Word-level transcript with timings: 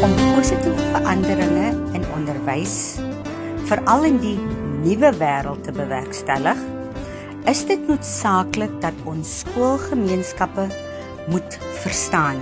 om 0.00 0.12
positiewe 0.32 0.80
veranderinge 0.96 1.68
in 1.92 2.00
onderwys 2.16 2.96
veral 3.68 4.08
in 4.08 4.16
die 4.24 4.40
nuwe 4.88 5.12
wêreld 5.20 5.60
te 5.68 5.72
bewerkstellig, 5.76 6.56
is 7.44 7.60
dit 7.68 7.76
noodsaaklik 7.84 8.72
dat 8.80 8.96
ons 9.04 9.44
skoolgemeenskappe 9.44 10.93
moet 11.26 11.58
verstaan. 11.72 12.36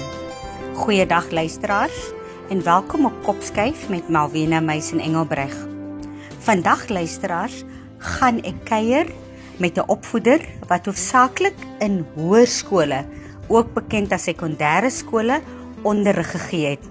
Goeiedag 0.74 1.30
luisteraars 1.30 2.10
en 2.48 2.62
welkom 2.62 3.05
op 3.05 3.22
Kopskyf 3.22 3.88
met 3.88 4.08
Malwena 4.08 4.60
Meisen 4.60 4.98
Engelbreg. 4.98 5.55
Vandag 6.38 6.88
luisteraars, 6.88 7.62
gaan 7.98 8.41
ek 8.42 8.64
kuier 8.64 9.06
met 9.56 9.78
'n 9.78 9.86
opvoeder 9.86 10.41
wat 10.66 10.86
hoofsaaklik 10.86 11.55
in 11.78 12.06
hoërskole, 12.14 13.05
ook 13.48 13.72
bekend 13.72 14.12
as 14.12 14.24
sekondêre 14.24 14.91
skole, 14.91 15.41
onderrig 15.83 16.30
gegee 16.30 16.66
het. 16.66 16.84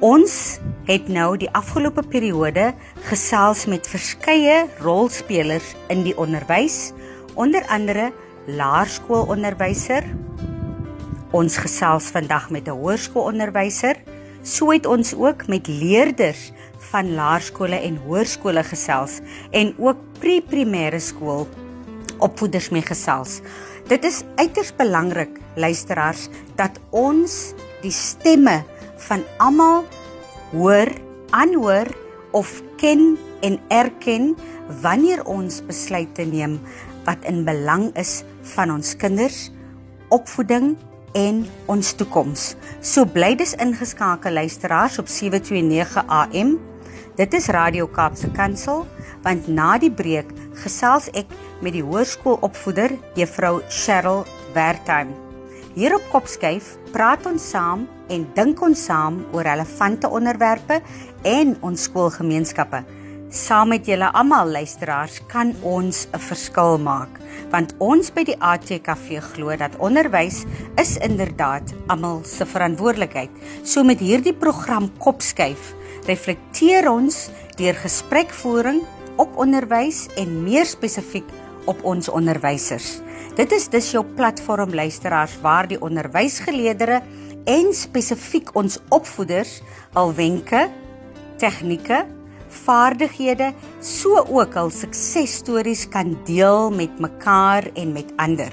Ons 0.00 0.58
het 0.84 1.08
nou 1.08 1.36
die 1.36 1.50
afgelope 1.50 2.02
periode 2.02 2.74
gesels 3.00 3.66
met 3.66 3.88
verskeie 3.88 4.66
rolspelers 4.78 5.74
in 5.86 6.02
die 6.02 6.16
onderwys, 6.18 6.92
onder 7.34 7.66
andere 7.66 8.12
laerskoolonderwyser. 8.46 10.02
Ons 11.32 11.56
gesels 11.56 12.10
vandag 12.12 12.50
met 12.52 12.68
'n 12.68 12.76
hoërskoolonderwyser. 12.76 13.96
So 14.42 14.70
het 14.70 14.86
ons 14.86 15.14
ook 15.14 15.46
met 15.48 15.66
leerders 15.66 16.52
van 16.92 17.14
laerskole 17.14 17.76
en 17.80 17.96
hoërskole 17.96 18.62
gesels 18.62 19.20
en 19.50 19.74
ook 19.78 19.96
pre-primêre 20.20 21.00
skool 21.00 21.48
opvoeders 22.18 22.68
mee 22.68 22.82
gesels. 22.82 23.40
Dit 23.88 24.04
is 24.04 24.22
uiters 24.36 24.76
belangrik 24.76 25.40
luisteraars 25.56 26.28
dat 26.54 26.80
ons 26.90 27.54
die 27.80 27.90
stemme 27.90 28.62
van 28.96 29.24
almal 29.38 29.84
hoor, 30.50 30.92
aanhoor 31.30 31.86
of 32.30 32.62
ken 32.76 33.18
en 33.40 33.60
erken 33.68 34.36
wanneer 34.82 35.24
ons 35.24 35.62
besluite 35.66 36.22
neem 36.22 36.60
wat 37.04 37.18
in 37.24 37.44
belang 37.44 37.96
is 37.96 38.22
van 38.42 38.70
ons 38.70 38.96
kinders, 38.96 39.50
opvoeding 40.08 40.76
en 41.18 41.42
ons 41.70 41.92
toekoms. 41.98 42.52
So 42.80 43.06
bly 43.08 43.34
dis 43.38 43.54
ingeskakel 43.60 44.38
luisteraars 44.40 44.98
op 45.02 45.08
729 45.08 46.04
AM. 46.06 46.56
Dit 47.16 47.34
is 47.36 47.50
Radio 47.52 47.86
Kaapse 47.86 48.30
Kansel 48.32 48.86
want 49.22 49.48
na 49.48 49.76
die 49.78 49.92
breek 49.92 50.32
gesels 50.64 51.10
ek 51.14 51.30
met 51.62 51.76
die 51.76 51.84
hoërskoolopvoeder 51.86 52.96
Juffrou 53.18 53.60
Cheryl 53.70 54.24
Wertheim. 54.56 55.12
Hier 55.76 55.94
op 55.96 56.04
Kopskyf 56.12 56.74
praat 56.92 57.24
ons 57.28 57.44
saam 57.54 57.86
en 58.12 58.24
dink 58.36 58.60
ons 58.60 58.82
saam 58.88 59.22
oor 59.32 59.46
relevante 59.46 60.10
onderwerpe 60.10 60.82
en 61.24 61.54
ons 61.64 61.86
skoolgemeenskappe. 61.88 62.82
Saam 63.32 63.70
met 63.72 63.86
julle 63.88 64.10
almal 64.12 64.50
luisteraars 64.52 65.14
kan 65.32 65.54
ons 65.64 66.04
'n 66.12 66.20
verskil 66.20 66.76
maak 66.76 67.16
want 67.48 67.72
ons 67.78 68.10
by 68.12 68.24
die 68.28 68.36
ATKV 68.36 69.24
glo 69.32 69.56
dat 69.56 69.76
onderwys 69.80 70.44
is 70.76 70.98
inderdaad 70.98 71.72
almal 71.86 72.20
se 72.24 72.44
verantwoordelikheid. 72.44 73.30
So 73.64 73.84
met 73.84 74.00
hierdie 74.00 74.34
program 74.34 74.92
Kopskyf 74.98 75.72
reflekteer 76.04 76.90
ons 76.90 77.30
deur 77.56 77.74
gesprekvoering 77.74 78.84
op 79.16 79.36
onderwys 79.36 80.08
en 80.16 80.44
meer 80.44 80.66
spesifiek 80.66 81.28
op 81.64 81.82
ons 81.84 82.08
onderwysers. 82.08 83.00
Dit 83.34 83.52
is 83.52 83.68
dus 83.68 83.90
jou 83.90 84.04
platform 84.04 84.74
luisteraars 84.74 85.40
waar 85.40 85.66
die 85.68 85.80
onderwysgeleerders 85.80 87.00
en 87.44 87.72
spesifiek 87.72 88.52
ons 88.54 88.78
opvoeders 88.90 89.62
al 89.94 90.12
wenke, 90.14 90.68
tegnieke 91.38 92.04
vaardighede 92.64 93.52
so 93.80 94.22
ook 94.28 94.54
hul 94.54 94.70
suksesstories 94.70 95.86
kan 95.88 96.16
deel 96.28 96.70
met 96.70 97.00
mekaar 97.00 97.70
en 97.74 97.92
met 97.92 98.12
ander. 98.16 98.52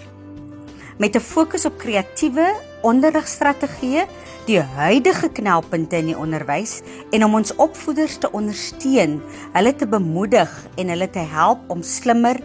Met 0.98 1.16
'n 1.16 1.20
fokus 1.20 1.66
op 1.66 1.78
kreatiewe 1.78 2.56
onderrigstrategieë, 2.82 4.06
die 4.46 4.60
huidige 4.60 5.30
knelpunte 5.30 6.00
in 6.00 6.10
die 6.10 6.18
onderwys 6.18 6.80
en 7.12 7.24
om 7.26 7.36
ons 7.38 7.56
opvoeders 7.56 8.18
te 8.18 8.32
ondersteun, 8.32 9.20
hulle 9.54 9.76
te 9.76 9.88
bemoedig 9.88 10.50
en 10.76 10.90
hulle 10.90 11.10
te 11.10 11.20
help 11.20 11.60
om 11.68 11.84
slimmer, 11.84 12.40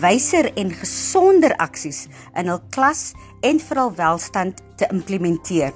wyser 0.00 0.52
en 0.54 0.70
gesonder 0.70 1.56
aksies 1.56 2.06
in 2.34 2.52
hul 2.52 2.60
klas 2.70 3.12
en 3.40 3.58
vir 3.58 3.76
hul 3.82 3.94
welstand 3.96 4.62
te 4.76 4.86
implementeer. 4.90 5.72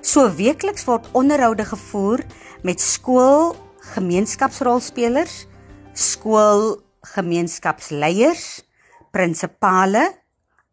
So 0.00 0.28
weekliks 0.30 0.84
word 0.84 1.08
onderhoude 1.12 1.64
gevoer 1.64 2.22
met 2.62 2.80
skool 2.80 3.56
gemeenskapsrolspelers, 3.94 5.46
skoolgemeenskapsleiers, 5.96 8.44
prinsipale, 9.10 10.12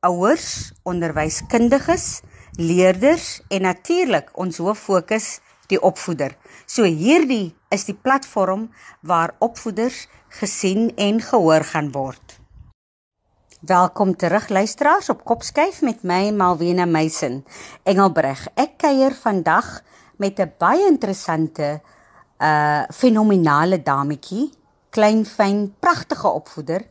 ouers, 0.05 0.73
onderwyskundiges, 0.83 2.21
leerders 2.59 3.41
en 3.49 3.61
natuurlik 3.67 4.29
ons 4.39 4.57
hoof 4.61 4.79
fokus 4.79 5.39
die 5.71 5.81
opvoeder. 5.81 6.35
So 6.69 6.83
hierdie 6.83 7.55
is 7.73 7.85
die 7.89 7.97
platform 7.97 8.69
waar 9.01 9.35
opvoeders 9.39 10.07
gesien 10.39 10.91
en 10.95 11.21
gehoor 11.21 11.63
gaan 11.71 11.91
word. 11.91 12.39
Welkom 13.65 14.15
terug 14.15 14.49
luisteraars 14.49 15.09
op 15.09 15.23
Kopskyf 15.25 15.81
met 15.81 16.03
my 16.03 16.29
Malwena 16.29 16.85
Meisen. 16.85 17.45
Engelbreg. 17.83 18.47
Ek 18.53 18.77
kuier 18.77 19.15
vandag 19.17 19.81
met 20.21 20.39
'n 20.39 20.53
baie 20.59 20.85
interessante 20.85 21.81
uh, 22.41 22.83
fenominale 22.91 23.81
dametjie, 23.83 24.49
klein 24.89 25.25
fyn, 25.25 25.73
pragtige 25.79 26.27
opvoeder 26.27 26.85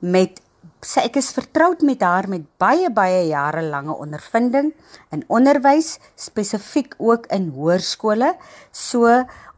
met 0.00 0.40
sy 0.80 1.04
ek 1.08 1.18
is 1.20 1.30
vertroud 1.36 1.82
met 1.84 2.00
haar 2.04 2.28
met 2.28 2.46
baie 2.60 2.88
baie 2.92 3.26
jare 3.28 3.62
lange 3.66 3.92
ondervinding 3.92 4.70
in 5.12 5.24
onderwys, 5.28 5.98
spesifiek 6.16 6.94
ook 6.98 7.28
in 7.34 7.50
hoërskole. 7.56 8.32
So 8.72 9.08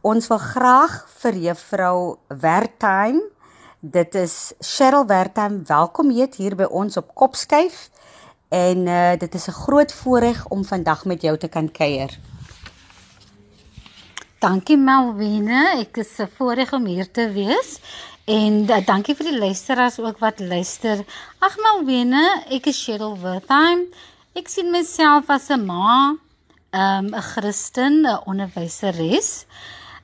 ons 0.03 0.27
wil 0.31 0.41
graag 0.43 0.97
vir 1.21 1.39
juffrou 1.47 1.97
Wertheim, 2.27 3.21
dit 3.79 4.15
is 4.19 4.53
Cheryl 4.59 5.07
Wertheim, 5.07 5.61
welkom 5.67 6.11
hier 6.11 6.55
by 6.59 6.67
ons 6.67 6.97
op 6.99 7.13
Kopskyf. 7.15 7.89
En 8.53 8.85
uh, 8.87 9.15
dit 9.17 9.35
is 9.35 9.47
'n 9.47 9.59
groot 9.65 9.93
voorreg 9.93 10.45
om 10.47 10.65
vandag 10.65 11.05
met 11.05 11.21
jou 11.21 11.37
te 11.37 11.47
kan 11.47 11.71
kuier. 11.71 12.19
Dankie 14.43 14.75
Melvine, 14.75 15.77
ek 15.79 16.01
is 16.01 16.09
se 16.17 16.25
voorreg 16.35 16.73
om 16.75 16.83
hier 16.89 17.07
te 17.15 17.29
wees. 17.31 17.77
En 18.27 18.57
uh, 18.65 18.79
dankie 18.83 19.13
vir 19.15 19.29
die 19.29 19.37
luisteraars 19.39 20.01
ook 20.03 20.17
wat 20.19 20.41
luister. 20.43 20.99
Ag 21.39 21.55
Melvine, 21.63 22.23
ek 22.51 22.67
is 22.67 22.81
Cheryl 22.83 23.15
Wertheim. 23.21 23.85
Ek 24.35 24.51
sien 24.51 24.67
myself 24.73 25.31
as 25.31 25.47
'n 25.47 25.63
ma, 25.63 26.17
ehm, 26.75 27.07
'n 27.07 27.13
um, 27.13 27.21
Christen, 27.29 28.03
'n 28.03 28.19
onderwyseres. 28.27 29.45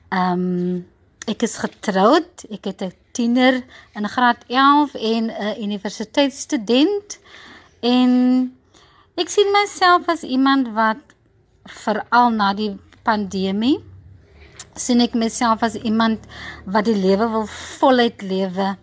Ehm 0.08 0.32
um, 0.32 0.86
ek 1.28 1.44
is 1.44 1.58
getroud. 1.60 2.48
Ek 2.48 2.64
het 2.64 2.80
'n 2.80 2.96
tiener 3.12 3.60
in 3.92 4.08
graad 4.08 4.40
11 4.48 4.94
en 4.94 5.28
'n 5.28 5.60
universiteitsstudent. 5.60 7.20
En 7.82 8.10
ek 9.20 9.28
sien 9.28 9.52
myself 9.52 10.08
as 10.08 10.22
iemand 10.24 10.72
wat 10.72 11.04
veral 11.84 12.32
na 12.32 12.54
die 12.54 12.80
pandemie 13.04 13.89
sien 14.80 15.00
ek 15.04 15.14
myself 15.14 15.62
as 15.66 15.76
iemand 15.76 16.24
wat 16.64 16.88
die 16.88 16.96
lewe 16.96 17.28
wil 17.30 17.46
voluit 17.78 18.22
lewe. 18.22 18.74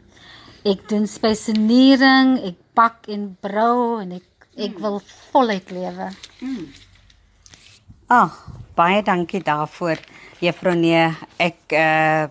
Ek 0.68 0.88
doen 0.90 1.08
spesiering, 1.10 2.38
ek 2.44 2.58
bak 2.78 3.08
en 3.12 3.30
brou 3.42 4.00
en 4.02 4.18
ek 4.20 4.26
ek 4.58 4.74
mm. 4.78 4.82
wil 4.82 5.00
voluit 5.32 5.72
lewe. 5.72 6.10
Mm. 6.42 6.66
Ag, 8.08 8.34
oh, 8.34 8.60
baie 8.78 9.02
dankie 9.06 9.44
daarvoor, 9.44 10.02
Juffrou 10.42 10.76
Nee. 10.78 11.10
Ek 11.38 11.74
uh 11.74 12.28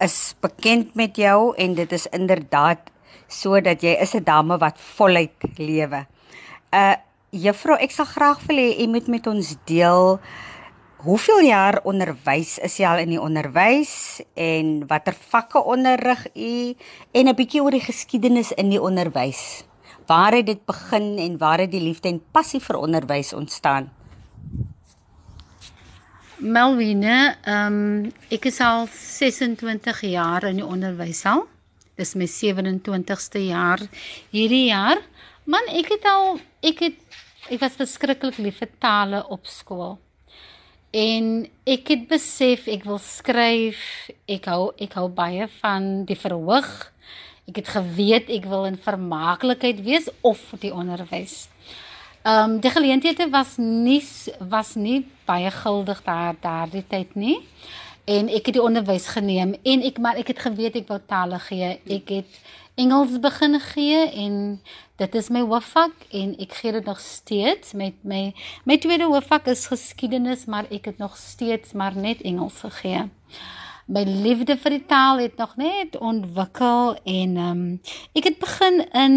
is 0.00 0.32
bekend 0.40 0.94
met 0.96 1.18
jou 1.20 1.52
en 1.60 1.74
dit 1.76 1.90
is 1.92 2.06
inderdaad 2.16 2.86
sodat 3.28 3.82
jy 3.84 3.92
is 4.00 4.14
'n 4.16 4.24
dame 4.24 4.56
wat 4.56 4.80
voluit 4.96 5.36
lewe. 5.58 6.06
Uh 6.72 6.96
Juffrou, 7.30 7.76
ek 7.78 7.92
sal 7.94 8.08
graag 8.10 8.40
wil 8.48 8.56
hê 8.56 8.80
jy 8.80 8.88
moet 8.88 9.06
met 9.06 9.26
ons 9.26 9.54
deel 9.66 10.18
Hoeveel 11.00 11.38
jaar 11.48 11.78
onderwys 11.88 12.58
is 12.60 12.74
jy 12.76 12.84
al 12.84 12.98
in 13.00 13.14
die 13.14 13.20
onderwys 13.20 14.20
en 14.36 14.82
watter 14.88 15.14
vakke 15.16 15.62
onderrig 15.72 16.26
u 16.36 16.74
en 17.16 17.28
'n 17.28 17.36
bietjie 17.38 17.62
oor 17.64 17.72
die 17.72 17.80
geskiedenis 17.80 18.50
in 18.52 18.68
die 18.68 18.80
onderwys? 18.80 19.64
Waar 20.06 20.36
het 20.36 20.46
dit 20.46 20.60
begin 20.66 21.16
en 21.18 21.38
waar 21.38 21.58
het 21.58 21.70
die 21.70 21.80
liefde 21.80 22.08
en 22.08 22.20
passie 22.32 22.60
vir 22.60 22.76
onderwys 22.76 23.32
ontstaan? 23.32 23.88
Melvine, 26.36 27.36
ehm 27.44 27.72
um, 27.72 28.12
ek 28.28 28.44
is 28.44 28.60
al 28.60 28.86
26 28.92 30.00
jaar 30.00 30.44
in 30.44 30.56
die 30.56 30.66
onderwys 30.66 31.24
al. 31.24 31.46
Dis 31.96 32.14
my 32.14 32.26
27ste 32.26 33.38
jaar 33.38 33.80
hierdie 34.30 34.66
jaar. 34.68 35.00
Man, 35.44 35.64
ek 35.68 35.88
het 35.88 36.04
al 36.04 36.40
ek 36.60 36.78
het 36.78 36.96
ek 37.48 37.60
was 37.60 37.72
verskriklik 37.72 38.36
lief 38.36 38.58
vir 38.58 38.68
tale 38.78 39.24
op 39.28 39.46
skool. 39.46 39.98
En 40.90 41.46
ek 41.70 41.92
het 41.92 42.08
besef 42.10 42.66
ek 42.70 42.84
wil 42.88 42.98
skryf. 42.98 44.10
Ek 44.26 44.48
hou 44.50 44.72
ek 44.74 44.96
hou 44.98 45.06
baie 45.14 45.46
van 45.60 46.02
die 46.08 46.18
verhoog. 46.18 46.90
Ek 47.46 47.62
het 47.62 47.70
geweet 47.76 48.30
ek 48.30 48.48
wil 48.50 48.66
in 48.66 48.78
vermaaklikheid 48.78 49.82
wees 49.86 50.10
of 50.26 50.42
die 50.62 50.74
onderwys. 50.74 51.46
Ehm 52.26 52.56
um, 52.56 52.60
die 52.60 52.70
geleenthede 52.70 53.30
was 53.30 53.56
nie 53.56 54.02
was 54.50 54.74
nie 54.74 55.06
baie 55.24 55.50
guldig 55.50 56.02
daar 56.04 56.34
daardie 56.40 56.84
tyd 56.88 57.14
nie. 57.14 57.38
En 58.04 58.28
ek 58.28 58.50
het 58.50 58.58
die 58.58 58.62
onderwys 58.62 59.06
geneem 59.14 59.54
en 59.62 59.82
ek 59.86 59.98
maar 59.98 60.18
ek 60.18 60.34
het 60.34 60.42
geweet 60.42 60.76
ek 60.82 60.90
wou 60.90 60.98
tale 61.06 61.38
gee. 61.38 61.78
Ek 61.86 62.10
het 62.10 62.40
Engels 62.80 63.18
begin 63.20 63.60
gee 63.60 64.08
en 64.24 64.36
dit 64.96 65.14
is 65.14 65.28
my 65.28 65.42
hoofvak 65.44 66.06
en 66.16 66.30
ek 66.40 66.54
gee 66.62 66.72
dit 66.72 66.86
nog 66.88 67.00
steeds 67.04 67.74
met 67.76 67.96
my 68.08 68.20
my 68.64 68.78
tweede 68.80 69.04
hoofvak 69.10 69.50
is 69.52 69.66
geskiedenis, 69.68 70.46
maar 70.48 70.68
ek 70.72 70.88
het 70.88 71.00
nog 71.02 71.16
steeds 71.20 71.74
maar 71.76 71.96
net 71.96 72.22
Engels 72.24 72.62
gegee. 72.64 73.02
My 73.84 74.04
liefde 74.08 74.56
vir 74.62 74.78
die 74.78 74.86
taal 74.88 75.20
het 75.20 75.36
nog 75.36 75.58
net 75.60 75.98
ontwikkel 75.98 76.94
en 77.04 77.36
ehm 77.36 77.50
um, 77.50 77.64
ek 78.16 78.30
het 78.30 78.38
begin 78.40 78.80
in 78.96 79.16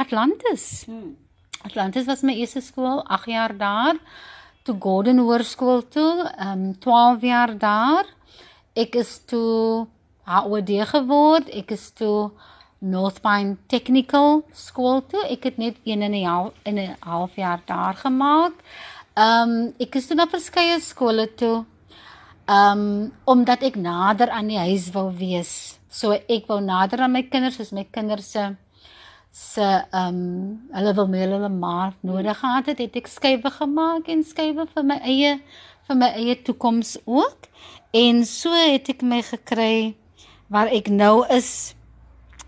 Atlantis. 0.00 0.84
Hmm. 0.86 1.16
Atlantis 1.68 2.06
was 2.08 2.22
my 2.24 2.32
eerste 2.40 2.62
skool, 2.64 3.02
8 3.04 3.28
jaar 3.28 3.56
daar. 3.56 3.98
Toe 4.64 4.76
Gordon 4.80 5.20
Hoërskool 5.20 5.84
toe, 5.88 6.30
ehm 6.36 6.64
um, 6.70 6.78
12 6.78 7.28
jaar 7.28 7.58
daar. 7.58 8.08
Ek 8.72 8.94
is 8.94 9.18
toe 9.26 9.86
HOD 10.24 10.72
geword. 10.94 11.50
Ek 11.50 11.76
is 11.76 11.90
toe 11.92 12.30
Northpine 12.80 13.56
Technical 13.68 14.42
School 14.52 15.02
toe. 15.06 15.24
Ek 15.28 15.44
het 15.44 15.58
net 15.60 15.76
1 15.84 16.02
en 16.02 16.14
'n 16.14 16.24
half 16.24 16.52
in 16.64 16.78
'n 16.78 16.96
half 17.00 17.36
jaar 17.36 17.60
daar 17.66 17.94
gemaak. 17.94 18.52
Ehm 19.14 19.50
um, 19.50 19.74
ek 19.78 19.94
is 19.94 20.06
toe 20.06 20.16
na 20.16 20.26
verskeie 20.26 20.80
skole 20.80 21.34
toe. 21.34 21.64
Ehm 22.46 22.78
um, 22.78 23.12
omdat 23.24 23.62
ek 23.62 23.76
nader 23.76 24.30
aan 24.30 24.46
die 24.46 24.58
huis 24.58 24.90
wou 24.90 25.10
wees. 25.16 25.78
So 25.88 26.12
ek 26.12 26.46
wou 26.46 26.60
nader 26.60 27.00
aan 27.00 27.12
my 27.12 27.22
kinders, 27.22 27.56
soos 27.56 27.72
my 27.72 27.84
kinders 27.90 28.30
se 28.30 28.56
se 29.32 29.62
ehm 29.62 30.14
um, 30.14 30.68
hulle 30.72 30.94
wil 30.94 31.08
meer 31.08 31.28
hulle 31.30 31.48
maar 31.48 31.92
nodig 32.00 32.38
gehad 32.38 32.66
het, 32.66 32.78
het 32.78 32.96
ek 32.96 33.06
skuwe 33.06 33.50
gemaak 33.50 34.08
en 34.08 34.24
skuwe 34.24 34.66
vir 34.74 34.84
my 34.84 34.98
eie 35.02 35.40
vir 35.88 35.96
my 35.96 36.08
eie 36.14 36.36
toekoms 36.42 36.96
ook. 37.04 37.46
En 37.92 38.24
so 38.24 38.54
het 38.54 38.88
ek 38.88 39.02
my 39.02 39.22
gekry 39.22 39.94
waar 40.48 40.70
ek 40.70 40.88
nou 40.88 41.26
is. 41.28 41.74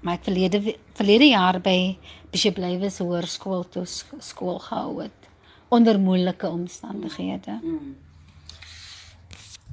My 0.02 0.16
verlede 0.18 0.58
verlede 0.98 1.28
jaar 1.30 1.60
by 1.62 1.94
Bishop 2.32 2.56
Lywes 2.58 2.96
Hoërskool 2.98 3.60
toe 3.70 3.84
skool 3.86 4.56
gehou 4.58 4.96
het 4.98 5.28
onder 5.70 6.00
moeilike 6.02 6.48
omstandighede. 6.50 7.54
Mm. 7.62 7.92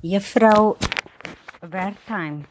Juffrou 0.05 0.75
Wertheim. 1.65 2.43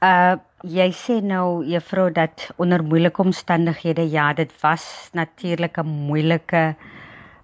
Uh 0.00 0.40
jy 0.62 0.86
sê 0.94 1.16
nou 1.20 1.64
juffrou 1.66 2.06
dat 2.14 2.44
onder 2.56 2.84
moeilike 2.86 3.18
omstandighede 3.18 4.04
ja, 4.10 4.28
dit 4.32 4.52
was 4.62 5.10
natuurlik 5.12 5.76
'n 5.78 5.86
moeilike 6.08 6.76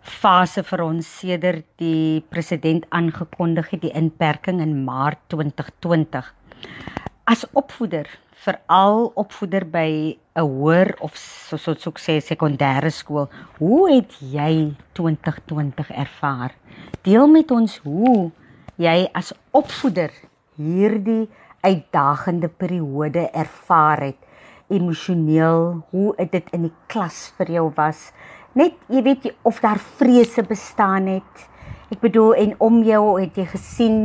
fase 0.01 0.63
vir 0.63 0.83
ons 0.83 1.19
sedert 1.19 1.67
die 1.77 2.25
president 2.31 2.87
aangekondig 2.89 3.71
het 3.71 3.83
die 3.83 3.93
inperking 3.93 4.61
in 4.61 4.85
Maart 4.85 5.19
2020. 5.27 6.35
As 7.25 7.45
opvoeder, 7.53 8.09
veral 8.45 9.11
opvoeder 9.19 9.65
by 9.67 10.19
'n 10.39 10.47
hoër 10.47 10.95
of 11.01 11.17
soos 11.17 11.69
ons 11.69 11.83
sou 11.83 11.93
sê 11.99 12.21
sekondêre 12.23 12.91
skool, 12.91 13.29
hoe 13.59 13.91
het 13.91 14.13
jy 14.21 14.75
2020 14.93 15.91
ervaar? 15.91 16.55
Deel 17.03 17.27
met 17.27 17.51
ons 17.51 17.79
hoe 17.83 18.31
jy 18.77 19.09
as 19.13 19.33
opvoeder 19.51 20.11
hierdie 20.57 21.29
uitdagende 21.61 22.49
periode 22.49 23.31
ervaar 23.33 24.01
het. 24.01 24.21
Emosioneel 24.69 25.83
hoe 25.91 26.15
dit 26.31 26.51
in 26.53 26.63
die 26.63 26.75
klas 26.87 27.33
vir 27.39 27.51
jou 27.51 27.73
was? 27.75 28.13
Net 28.55 28.75
jy 28.89 29.03
weet 29.03 29.25
jy, 29.25 29.35
of 29.43 29.61
daar 29.61 29.79
vrese 29.79 30.43
bestaan 30.43 31.07
het 31.07 31.49
ek 31.89 32.01
bedoel 32.01 32.35
en 32.35 32.55
om 32.65 32.83
jou 32.85 33.21
het 33.21 33.37
jy 33.39 33.47
gesien 33.49 33.97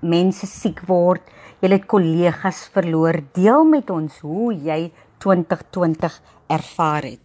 mense 0.00 0.46
siek 0.46 0.80
word 0.88 1.22
jy 1.60 1.68
het 1.72 1.86
kollegas 1.88 2.68
verloor. 2.72 3.20
Deel 3.34 3.64
met 3.68 3.90
ons 3.90 4.18
hoe 4.24 4.54
jy 4.54 4.92
2020 5.24 6.22
ervaar 6.52 7.02
het. 7.02 7.20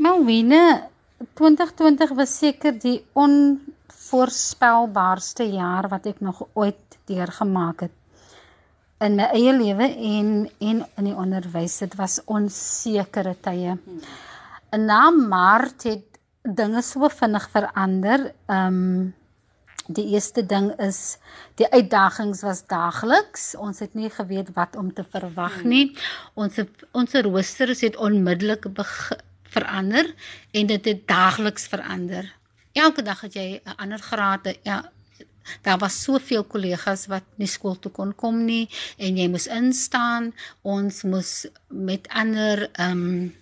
Melvine 0.00 0.82
2020 1.36 2.10
was 2.16 2.38
seker 2.38 2.72
die 2.80 3.04
onvoorspelbaarste 3.12 5.44
jaar 5.52 5.88
wat 5.92 6.06
ek 6.08 6.20
nog 6.24 6.48
ooit 6.54 6.98
deurgemaak 7.10 7.80
het 7.88 7.96
in 9.00 9.14
my 9.16 9.30
eie 9.32 9.52
lewe 9.56 9.86
en 9.88 10.26
en 10.60 10.82
in 11.00 11.06
die 11.08 11.16
onderwys. 11.16 11.78
Dit 11.80 11.96
was 11.96 12.18
onsekere 12.28 13.32
tye. 13.40 13.78
En 14.70 14.84
na 14.84 15.08
Maart 15.10 15.86
het 15.88 16.09
dinge 16.56 16.82
so 16.82 17.08
vinnig 17.08 17.48
verander. 17.52 18.32
Ehm 18.46 18.66
um, 18.66 19.14
die 19.90 20.12
eerste 20.14 20.44
ding 20.46 20.68
is 20.78 21.18
die 21.58 21.66
uitdagings 21.72 22.44
was 22.46 22.62
daagliks. 22.70 23.54
Ons 23.58 23.80
het 23.82 23.94
nie 23.98 24.10
geweet 24.10 24.52
wat 24.54 24.76
om 24.76 24.92
te 24.94 25.02
verwag 25.02 25.62
nie. 25.64 25.96
Ons 26.34 26.60
ons 26.92 27.16
roosters 27.26 27.82
het 27.86 27.96
onmiddellik 27.96 28.68
verander 29.50 30.14
en 30.52 30.70
dit 30.70 30.84
het 30.84 31.06
daagliks 31.08 31.66
verander. 31.66 32.30
Elke 32.72 33.02
dag 33.02 33.20
het 33.26 33.34
jy 33.34 33.60
'n 33.64 33.76
ander 33.82 33.98
graad, 33.98 34.46
ja, 34.62 34.84
Daar 35.62 35.78
was 35.78 36.02
soveel 36.02 36.44
kollegas 36.44 37.06
wat 37.06 37.24
nie 37.40 37.48
skool 37.48 37.78
toe 37.78 37.90
kon 37.90 38.12
kom 38.14 38.44
nie 38.44 38.68
en 38.96 39.18
jy 39.18 39.26
moes 39.32 39.48
instaan. 39.50 40.30
Ons 40.62 41.02
moes 41.02 41.34
met 41.68 42.08
ander 42.08 42.68
ehm 42.72 43.04
um, 43.04 43.34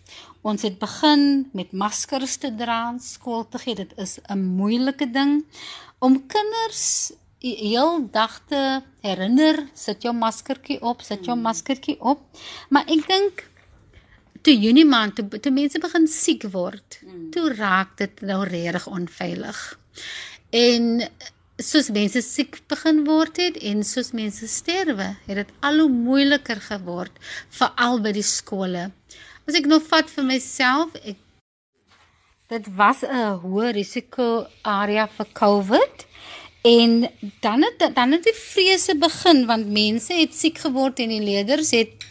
ons 0.42 0.62
het 0.62 0.78
begin 0.78 1.48
met 1.52 1.72
maskers 1.72 2.36
te 2.36 2.50
dra 2.54 2.94
skool 3.02 3.48
te 3.48 3.58
gee. 3.58 3.74
Dit 3.74 3.92
is 3.96 4.18
'n 4.28 4.38
moeilike 4.38 5.10
ding 5.10 5.44
om 5.98 6.26
kinders 6.26 7.12
heel 7.38 8.08
dag 8.10 8.40
te 8.48 8.82
herinner, 9.00 9.68
sit 9.74 10.02
jou 10.02 10.14
maskertjie 10.14 10.80
op, 10.82 11.02
sit 11.02 11.24
jou 11.24 11.36
maskertjie 11.38 12.00
op. 12.00 12.20
Maar 12.68 12.84
ek 12.86 13.06
dink 13.06 13.44
toe 14.42 14.54
Junie 14.54 14.86
maand 14.86 15.14
toe, 15.14 15.40
toe 15.40 15.52
mense 15.52 15.78
begin 15.78 16.06
siek 16.06 16.46
word, 16.52 17.00
toe 17.34 17.54
raak 17.54 17.96
dit 17.98 18.20
nou 18.20 18.44
regtig 18.48 18.86
onveilig. 18.86 19.78
En 20.50 21.08
soos 21.58 21.90
mense 21.90 22.22
siek 22.22 22.60
begin 22.70 23.02
word 23.06 23.38
het 23.42 23.56
en 23.66 23.82
soos 23.86 24.12
mense 24.14 24.46
sterwe, 24.50 25.16
het 25.26 25.40
dit 25.42 25.50
al 25.66 25.82
hoe 25.82 25.90
moeiliker 25.90 26.60
geword 26.62 27.18
veral 27.50 27.98
by 28.00 28.12
die 28.14 28.26
skole. 28.26 28.88
As 29.48 29.56
ek 29.56 29.64
nou 29.64 29.78
vat 29.80 30.10
vir 30.12 30.24
myself, 30.28 30.92
ek 31.08 31.16
dit 32.52 32.66
was 32.76 33.00
'n 33.04 33.40
hoë 33.40 33.70
risiko 33.76 34.46
area 34.64 35.06
vir 35.16 35.26
COVID 35.40 36.04
en 36.64 37.08
dan 37.40 37.64
het 37.64 37.94
dan 37.94 38.12
het 38.12 38.24
die 38.24 38.36
vrese 38.36 38.94
begin 38.94 39.46
want 39.46 39.72
mense 39.72 40.12
het 40.12 40.34
siek 40.34 40.58
geword 40.64 41.00
en 41.00 41.08
die 41.08 41.24
leerders 41.24 41.70
het 41.70 42.04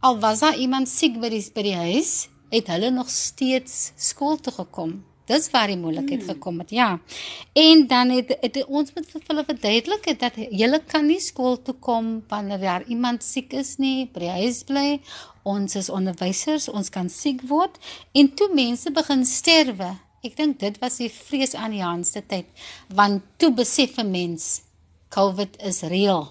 al 0.00 0.18
was 0.20 0.40
daar 0.40 0.56
iemand 0.56 0.88
siek 0.88 1.20
by 1.20 1.28
die 1.28 1.44
by 1.54 1.62
die 1.62 1.76
huis, 1.76 2.28
het 2.50 2.66
hulle 2.66 2.90
nog 2.90 3.08
steeds 3.08 3.92
skool 3.96 4.36
toe 4.36 4.52
gekom. 4.52 5.11
Dis 5.30 5.50
waar 5.50 5.70
die 5.70 5.78
moeilikheid 5.78 6.24
hmm. 6.24 6.28
gekom 6.34 6.58
het. 6.58 6.70
Ja. 6.74 7.00
En 7.52 7.86
dan 7.86 8.10
het, 8.10 8.32
het 8.40 8.58
ons 8.66 8.92
met 8.94 9.06
vir 9.10 9.22
hulle 9.26 9.44
verduidelik 9.46 10.08
dat 10.20 10.38
jy 10.50 10.70
kan 10.90 11.06
nie 11.06 11.20
skool 11.22 11.60
toe 11.62 11.76
kom 11.78 12.22
wanneer 12.28 12.58
daar 12.58 12.86
iemand 12.90 13.22
siek 13.22 13.52
is 13.52 13.76
nie, 13.78 14.10
by 14.12 14.26
die 14.26 14.34
huis 14.42 14.62
bly. 14.66 15.00
Ons 15.42 15.76
is 15.78 15.90
onderwysers, 15.90 16.68
ons 16.68 16.90
kan 16.90 17.08
siek 17.10 17.42
word 17.50 17.78
en 18.14 18.30
toe 18.34 18.50
mense 18.54 18.90
begin 18.90 19.24
sterwe. 19.26 19.94
Ek 20.22 20.36
dink 20.38 20.60
dit 20.60 20.76
was 20.78 21.00
die 21.02 21.10
vrees 21.10 21.54
aan 21.58 21.74
die 21.74 21.82
handste 21.82 22.22
tyd 22.26 22.46
want 22.94 23.22
toe 23.38 23.50
besef 23.50 23.98
'n 23.98 24.10
mens 24.10 24.62
COVID 25.10 25.58
is 25.62 25.82
reël. 25.82 26.30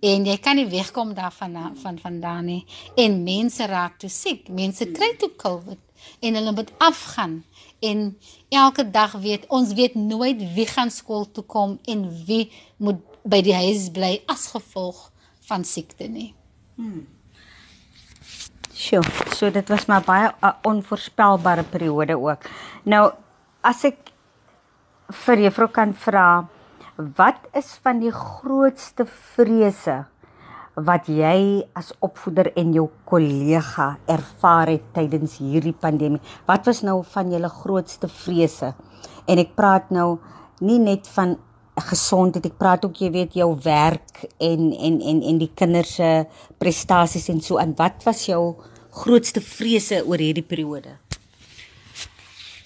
En 0.00 0.26
jy 0.26 0.36
kan 0.38 0.56
nie 0.56 0.68
wegkom 0.70 1.14
daarvan 1.14 1.56
van 1.82 1.98
vandaan 1.98 2.44
nie. 2.44 2.64
En 2.96 3.22
mense 3.24 3.66
raak 3.66 3.98
toe 3.98 4.10
siek. 4.10 4.48
Mense 4.48 4.86
kry 4.94 5.16
toe 5.18 5.30
COVID 5.36 5.78
en 6.20 6.34
hulle 6.34 6.52
moet 6.52 6.70
afgaan 6.78 7.42
en 7.80 8.18
elke 8.48 8.84
dag 8.90 9.12
weet 9.12 9.46
ons 9.48 9.72
weet 9.72 9.94
nooit 9.94 10.40
wie 10.54 10.66
gaan 10.66 10.90
skool 10.90 11.30
toe 11.30 11.44
kom 11.44 11.78
en 11.84 12.08
wie 12.26 12.50
moet 12.76 13.00
by 13.28 13.40
die 13.44 13.54
huis 13.54 13.88
bly 13.94 14.18
as 14.26 14.48
gevolg 14.52 15.08
van 15.48 15.64
siekte 15.64 16.08
nie. 16.08 16.34
Hmm. 16.76 17.06
Sjoe, 18.78 19.02
so 19.34 19.50
dit 19.50 19.68
was 19.68 19.86
maar 19.86 20.04
baie 20.06 20.30
'n 20.42 20.54
onvoorspelbare 20.62 21.64
periode 21.64 22.14
ook. 22.18 22.46
Nou 22.84 23.12
as 23.60 23.84
ek 23.84 24.12
vir 25.24 25.38
juffrou 25.38 25.68
kan 25.68 25.94
vra 25.94 26.48
wat 26.96 27.48
is 27.54 27.78
van 27.82 28.00
die 28.00 28.12
grootste 28.12 29.06
vrese 29.06 30.04
wat 30.86 31.08
jy 31.10 31.64
as 31.78 31.90
opvoeder 32.04 32.52
en 32.58 32.72
jou 32.76 32.86
kollega 33.08 33.96
ervaar 34.10 34.74
het 34.74 34.86
tydens 34.94 35.38
hierdie 35.42 35.74
pandemie? 35.74 36.20
Wat 36.46 36.66
was 36.68 36.82
nou 36.86 37.00
van 37.14 37.32
julle 37.32 37.50
grootste 37.50 38.08
vrese? 38.08 38.74
En 39.28 39.38
ek 39.42 39.54
praat 39.58 39.90
nou 39.94 40.18
nie 40.64 40.78
net 40.82 41.08
van 41.14 41.36
gesondheid, 41.78 42.48
ek 42.50 42.58
praat 42.58 42.84
ook 42.84 42.98
jy 42.98 43.10
weet 43.14 43.36
jou 43.38 43.52
werk 43.62 44.24
en 44.42 44.72
en 44.74 45.00
en 45.00 45.22
en 45.30 45.38
die 45.38 45.50
kinders 45.54 45.94
se 45.98 46.26
prestasies 46.58 47.28
en 47.30 47.40
so 47.40 47.58
aan. 47.58 47.76
Wat 47.78 48.02
was 48.06 48.24
jou 48.26 48.56
grootste 48.98 49.40
vrese 49.40 50.02
oor 50.06 50.18
hierdie 50.18 50.46
periode? 50.46 50.98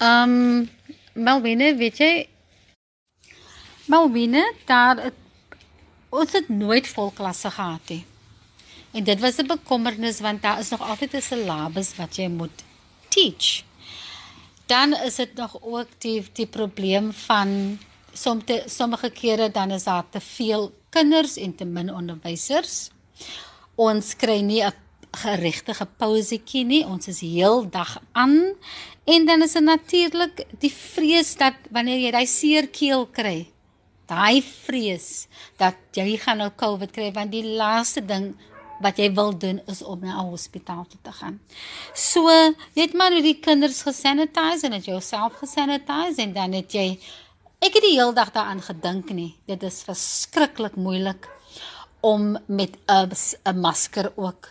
Ehm 0.01 0.37
um, 0.37 0.69
Melvine, 1.13 1.75
weet 1.77 1.99
jy 2.01 2.13
Melvine, 3.85 4.41
daar 4.65 4.97
het, 4.97 5.22
ons 6.13 6.35
het 6.37 6.49
nooit 6.49 6.87
vol 6.87 7.11
klasse 7.15 7.49
gehad 7.53 7.89
nie. 7.89 8.03
En 8.93 9.03
dit 9.03 9.19
was 9.19 9.37
'n 9.41 9.47
bekommernis 9.47 10.19
want 10.19 10.41
daar 10.41 10.59
is 10.59 10.69
nog 10.69 10.81
altyd 10.81 11.13
'n 11.13 11.21
syllabus 11.21 11.95
wat 11.95 12.15
jy 12.15 12.27
moet 12.27 12.63
teach. 13.09 13.63
Dan 14.65 14.93
is 14.93 15.15
dit 15.15 15.33
nog 15.35 15.57
ook 15.61 15.87
die 15.97 16.23
die 16.33 16.47
probleem 16.47 17.13
van 17.13 17.79
sommige 18.13 18.63
sommige 18.65 19.09
kere 19.09 19.51
dan 19.51 19.71
is 19.71 19.83
daar 19.83 20.09
te 20.09 20.19
veel 20.19 20.71
kinders 20.89 21.37
en 21.37 21.55
te 21.55 21.65
min 21.65 21.93
onderwysers. 21.93 22.89
Ons 23.75 24.15
kry 24.15 24.39
nie 24.39 24.63
'n 24.63 24.73
geregtige 25.11 25.85
pausetjie 25.97 26.65
nie. 26.65 26.85
Ons 26.85 27.07
is 27.07 27.19
heeldag 27.19 28.01
aan 28.11 28.55
en 29.03 29.25
dan 29.25 29.41
is 29.41 29.51
dit 29.51 29.63
natuurlik 29.63 30.45
die 30.59 30.73
vrees 30.73 31.35
dat 31.35 31.53
wanneer 31.69 31.99
jy 31.99 32.11
daai 32.11 32.27
seer 32.27 32.67
keel 32.67 33.05
kry, 33.05 33.52
daai 34.09 34.41
vrees 34.41 35.27
dat 35.57 35.75
jy 35.95 36.17
gaan 36.17 36.37
nou 36.43 36.49
COVID 36.55 36.91
kry 36.91 37.11
want 37.15 37.31
die 37.31 37.45
laaste 37.57 38.01
ding 38.05 38.33
wat 38.83 38.97
jy 38.99 39.09
wil 39.15 39.31
doen 39.37 39.61
is 39.71 39.81
om 39.81 39.99
na 39.99 40.21
'n 40.21 40.29
hospitaal 40.29 40.85
toe 40.89 40.99
te 41.01 41.11
gaan. 41.11 41.39
So, 41.93 42.27
jy 42.75 42.81
het 42.81 42.93
maar 42.93 43.09
die 43.09 43.39
kinders 43.39 43.81
gesanitize 43.81 44.65
en 44.65 44.71
dit 44.71 44.85
jouself 44.85 45.33
gesanitize 45.33 46.21
en 46.21 46.33
dan 46.33 46.51
het 46.53 46.71
jy 46.73 46.99
ek 47.59 47.73
het 47.73 47.83
die 47.83 47.95
hele 47.99 48.13
dag 48.13 48.31
daaraan 48.31 48.61
gedink 48.61 49.09
nie. 49.09 49.35
Dit 49.45 49.63
is 49.63 49.83
verskriklik 49.83 50.75
moeilik 50.75 51.29
om 52.01 52.37
met 52.47 52.77
'n 52.87 53.59
masker 53.59 54.11
ook 54.15 54.49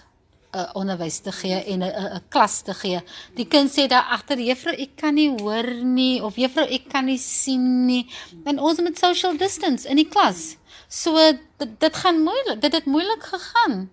uh, 0.53 0.69
onderwys 0.79 1.19
te 1.25 1.33
gee 1.33 1.65
en 1.65 1.83
'n 1.83 1.93
'n 2.17 2.23
klas 2.29 2.63
te 2.63 2.75
gee. 2.75 3.01
Die 3.35 3.47
kind 3.47 3.71
sê 3.71 3.87
daar 3.89 4.09
agter 4.11 4.39
juffrou 4.39 4.75
ek 4.75 4.97
kan 4.97 5.15
nie 5.15 5.31
hoor 5.41 5.75
nie 5.85 6.23
of 6.23 6.37
juffrou 6.37 6.67
ek 6.67 6.89
kan 6.89 7.05
nie 7.05 7.19
sien 7.19 7.87
nie. 7.87 8.07
En 8.45 8.59
ons 8.59 8.81
met 8.81 8.99
social 8.99 9.37
distance 9.37 9.89
in 9.89 9.97
die 9.97 10.09
klas. 10.09 10.57
So 10.89 11.17
dit, 11.59 11.81
dit 11.81 11.97
gaan 11.97 12.23
moeilik. 12.23 12.61
Dit 12.61 12.73
het 12.73 12.85
moeilik 12.85 13.23
gegaan. 13.23 13.91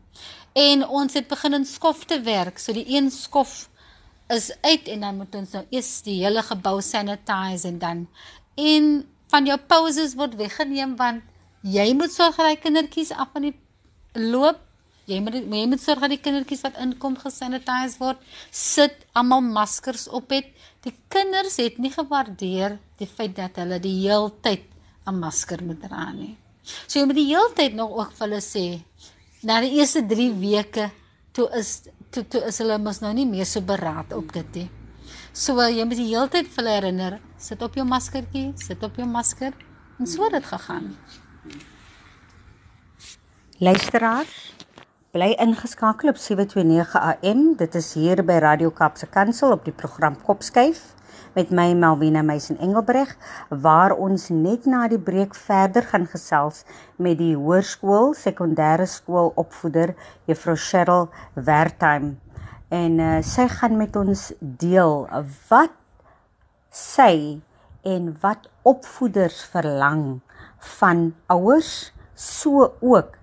En 0.54 0.88
ons 0.88 1.13
het 1.13 1.28
begin 1.28 1.54
in 1.54 1.66
skof 1.66 2.06
te 2.06 2.22
werk. 2.22 2.60
So 2.60 2.74
die 2.74 2.86
een 2.88 3.12
skof 3.12 3.70
is 4.28 4.51
uit 4.62 4.88
en 4.88 5.00
dan 5.00 5.18
moet 5.18 5.36
ons 5.36 5.51
nou 5.51 5.66
eers 5.70 6.01
die 6.06 6.20
hele 6.24 6.42
gebou 6.46 6.82
sanitize 6.86 7.68
en 7.68 7.80
dan 7.82 8.08
en 8.56 9.08
van 9.32 9.46
jou 9.46 9.58
pauses 9.72 10.13
word 10.20 10.36
weggeneem 10.38 10.96
want 11.00 11.24
jy 11.66 11.94
moet 11.98 12.13
sorg 12.13 12.38
dat 12.38 12.54
die 12.54 12.62
kindertjies 12.62 13.12
af 13.12 13.34
van 13.34 13.48
die 13.50 13.56
loop 14.13 14.62
Jy 15.10 15.20
moet 15.25 15.39
jy 15.42 15.66
moet 15.66 15.82
sorg 15.82 16.04
dat 16.04 16.12
die 16.13 16.22
kindertjies 16.22 16.62
wat 16.68 16.78
inkom 16.84 17.16
gesanitiseer 17.18 17.96
word, 17.98 18.20
sit 18.54 19.06
almal 19.18 19.42
maskers 19.42 20.06
op 20.13 20.30
het. 20.36 20.51
Die 20.86 20.94
kinders 21.10 21.58
het 21.58 21.80
nie 21.82 21.89
gewaardeer 21.94 22.78
die 23.01 23.08
feit 23.10 23.34
dat 23.39 23.58
hulle 23.58 23.80
die 23.82 23.96
heeltyd 24.04 24.68
'n 25.08 25.20
masker 25.20 25.63
moet 25.66 25.82
dra 25.82 26.12
nie. 26.13 26.38
So 26.88 27.00
jy 27.00 27.06
moet 27.06 27.16
die 27.16 27.32
heeltyd 27.34 27.74
nog 27.74 27.92
ook 27.92 28.12
vir 28.13 28.28
hulle 28.28 28.42
sê 28.42 28.66
na 29.44 29.62
die 29.62 29.80
eerste 29.80 30.06
3 30.06 30.34
weke 30.39 30.92
toe 31.34 31.48
is 31.58 31.88
toe 32.12 32.24
toe 32.24 32.42
is 32.50 32.58
hulle 32.62 32.78
mos 32.78 33.01
nou 33.01 33.13
nie 33.13 33.25
meer 33.25 33.46
so 33.46 33.62
beraad 33.62 34.13
op 34.13 34.34
dit 34.34 34.56
nie. 34.56 34.70
So 35.34 35.58
jy 35.62 35.86
moet 35.86 35.98
die 35.98 36.12
heeltyd 36.12 36.48
vir 36.48 36.63
hulle 36.63 36.75
herinner, 36.75 37.20
sit 37.38 37.62
op 37.62 37.75
jou 37.75 37.86
maskertjie, 37.86 38.54
sit 38.58 38.84
op 38.84 38.96
jou 38.96 39.08
masker 39.08 39.54
en 40.00 40.08
so 40.08 40.24
het 40.24 40.32
dit 40.32 40.46
gegaan. 40.46 40.96
Luisteraars 43.60 44.59
Bly 45.10 45.32
ingeskakel 45.42 46.12
op 46.12 46.18
729 46.22 46.96
AM. 47.01 47.56
Dit 47.58 47.75
is 47.75 47.88
hier 47.98 48.20
by 48.22 48.36
Radio 48.44 48.70
Kapse 48.70 49.08
Kansel 49.10 49.56
op 49.56 49.63
die 49.66 49.74
program 49.74 50.13
Kopskuif 50.22 50.84
met 51.34 51.50
my 51.50 51.72
Melvina 51.74 52.22
Meisen 52.22 52.60
Engelbreg 52.62 53.16
waar 53.50 53.96
ons 53.98 54.28
net 54.30 54.68
na 54.70 54.84
die 54.92 55.01
breek 55.01 55.34
verder 55.34 55.88
gaan 55.89 56.06
gesels 56.12 56.62
met 57.01 57.18
die 57.18 57.32
hoërskool 57.34 58.13
sekondêre 58.22 58.86
skool 58.86 59.34
opvoeder 59.34 59.96
Juffrou 60.30 60.54
Cheryl 60.62 61.10
Wertheim 61.34 62.12
en 62.70 63.01
uh, 63.01 63.12
sy 63.25 63.50
gaan 63.50 63.82
met 63.82 63.98
ons 63.98 64.28
deel 64.62 65.08
wat 65.50 65.74
sy 66.70 67.39
en 67.82 68.13
wat 68.22 68.46
opvoeders 68.62 69.42
verlang 69.56 70.20
van 70.78 71.08
ouers 71.34 71.89
so 72.13 72.75
ook 72.78 73.18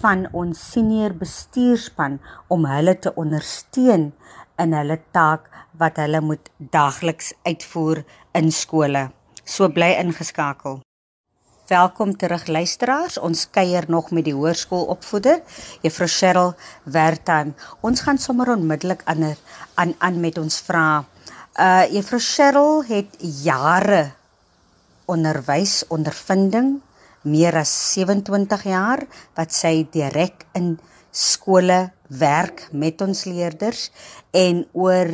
van 0.00 0.26
ons 0.32 0.60
senior 0.72 1.14
bestuurspan 1.16 2.18
om 2.48 2.66
hulle 2.68 2.98
te 2.98 3.14
ondersteun 3.14 4.10
in 4.60 4.76
hulle 4.76 4.98
taak 5.14 5.48
wat 5.80 5.98
hulle 6.02 6.20
moet 6.20 6.50
daagliks 6.58 7.32
uitvoer 7.46 8.04
in 8.36 8.52
skole. 8.52 9.08
So 9.44 9.68
bly 9.72 9.94
ingeskakel. 9.98 10.80
Welkom 11.70 12.16
terug 12.18 12.48
luisteraars. 12.50 13.18
Ons 13.18 13.44
kuier 13.50 13.84
nog 13.86 14.10
met 14.10 14.24
die 14.26 14.34
hoërskoolopvoeder, 14.34 15.38
Juffrou 15.84 16.08
Cheryl 16.10 16.54
Wertheim. 16.82 17.54
Ons 17.86 18.02
gaan 18.02 18.18
sommer 18.18 18.50
onmiddellik 18.56 19.04
aan 19.04 19.36
aan 19.74 19.94
aan 19.98 20.20
met 20.20 20.38
ons 20.38 20.58
vra. 20.66 21.04
Uh 21.54 21.86
Juffrou 21.92 22.20
Cheryl 22.20 22.82
het 22.88 23.14
jare 23.44 24.10
onderwys 25.06 25.84
ondervinding 25.88 26.80
meer 27.22 27.56
as 27.60 27.72
27 27.94 28.64
jaar 28.70 29.04
wat 29.36 29.52
sy 29.52 29.86
direk 29.92 30.46
in 30.54 30.78
skole 31.10 31.90
werk 32.08 32.68
met 32.72 33.02
ons 33.02 33.24
leerders 33.28 33.90
en 34.32 34.64
oor 34.72 35.10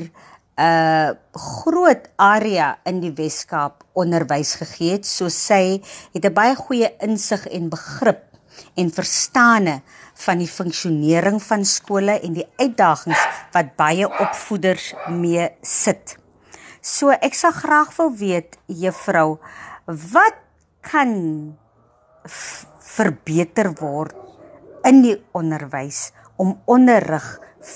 'n 0.57 0.65
uh, 0.65 1.11
groot 1.33 2.09
area 2.17 2.79
in 2.85 3.01
die 3.01 3.13
Wes-Kaap 3.13 3.85
onderwys 3.93 4.55
gegee 4.57 4.93
het. 4.97 5.07
So 5.07 5.29
sy 5.29 5.83
het 6.15 6.25
'n 6.25 6.33
baie 6.33 6.55
goeie 6.57 6.97
insig 7.01 7.47
en 7.47 7.69
begrip 7.69 8.25
en 8.75 8.91
verstande 8.91 9.81
van 10.15 10.39
die 10.39 10.49
funksionering 10.49 11.43
van 11.43 11.65
skole 11.65 12.21
en 12.21 12.33
die 12.33 12.49
uitdagings 12.57 13.27
wat 13.53 13.77
baie 13.77 14.09
opvoeders 14.09 14.95
mee 15.09 15.51
sit. 15.63 16.17
So 16.81 17.11
ek 17.11 17.35
sal 17.35 17.53
graag 17.53 17.93
wil 17.97 18.13
weet 18.17 18.57
juffrou, 18.67 19.39
wat 19.87 20.39
kan 20.81 21.57
verbeter 22.29 23.73
word 23.81 24.15
in 24.87 25.03
die 25.03 25.17
onderwys 25.35 26.13
om 26.37 26.55
onderrig 26.67 27.27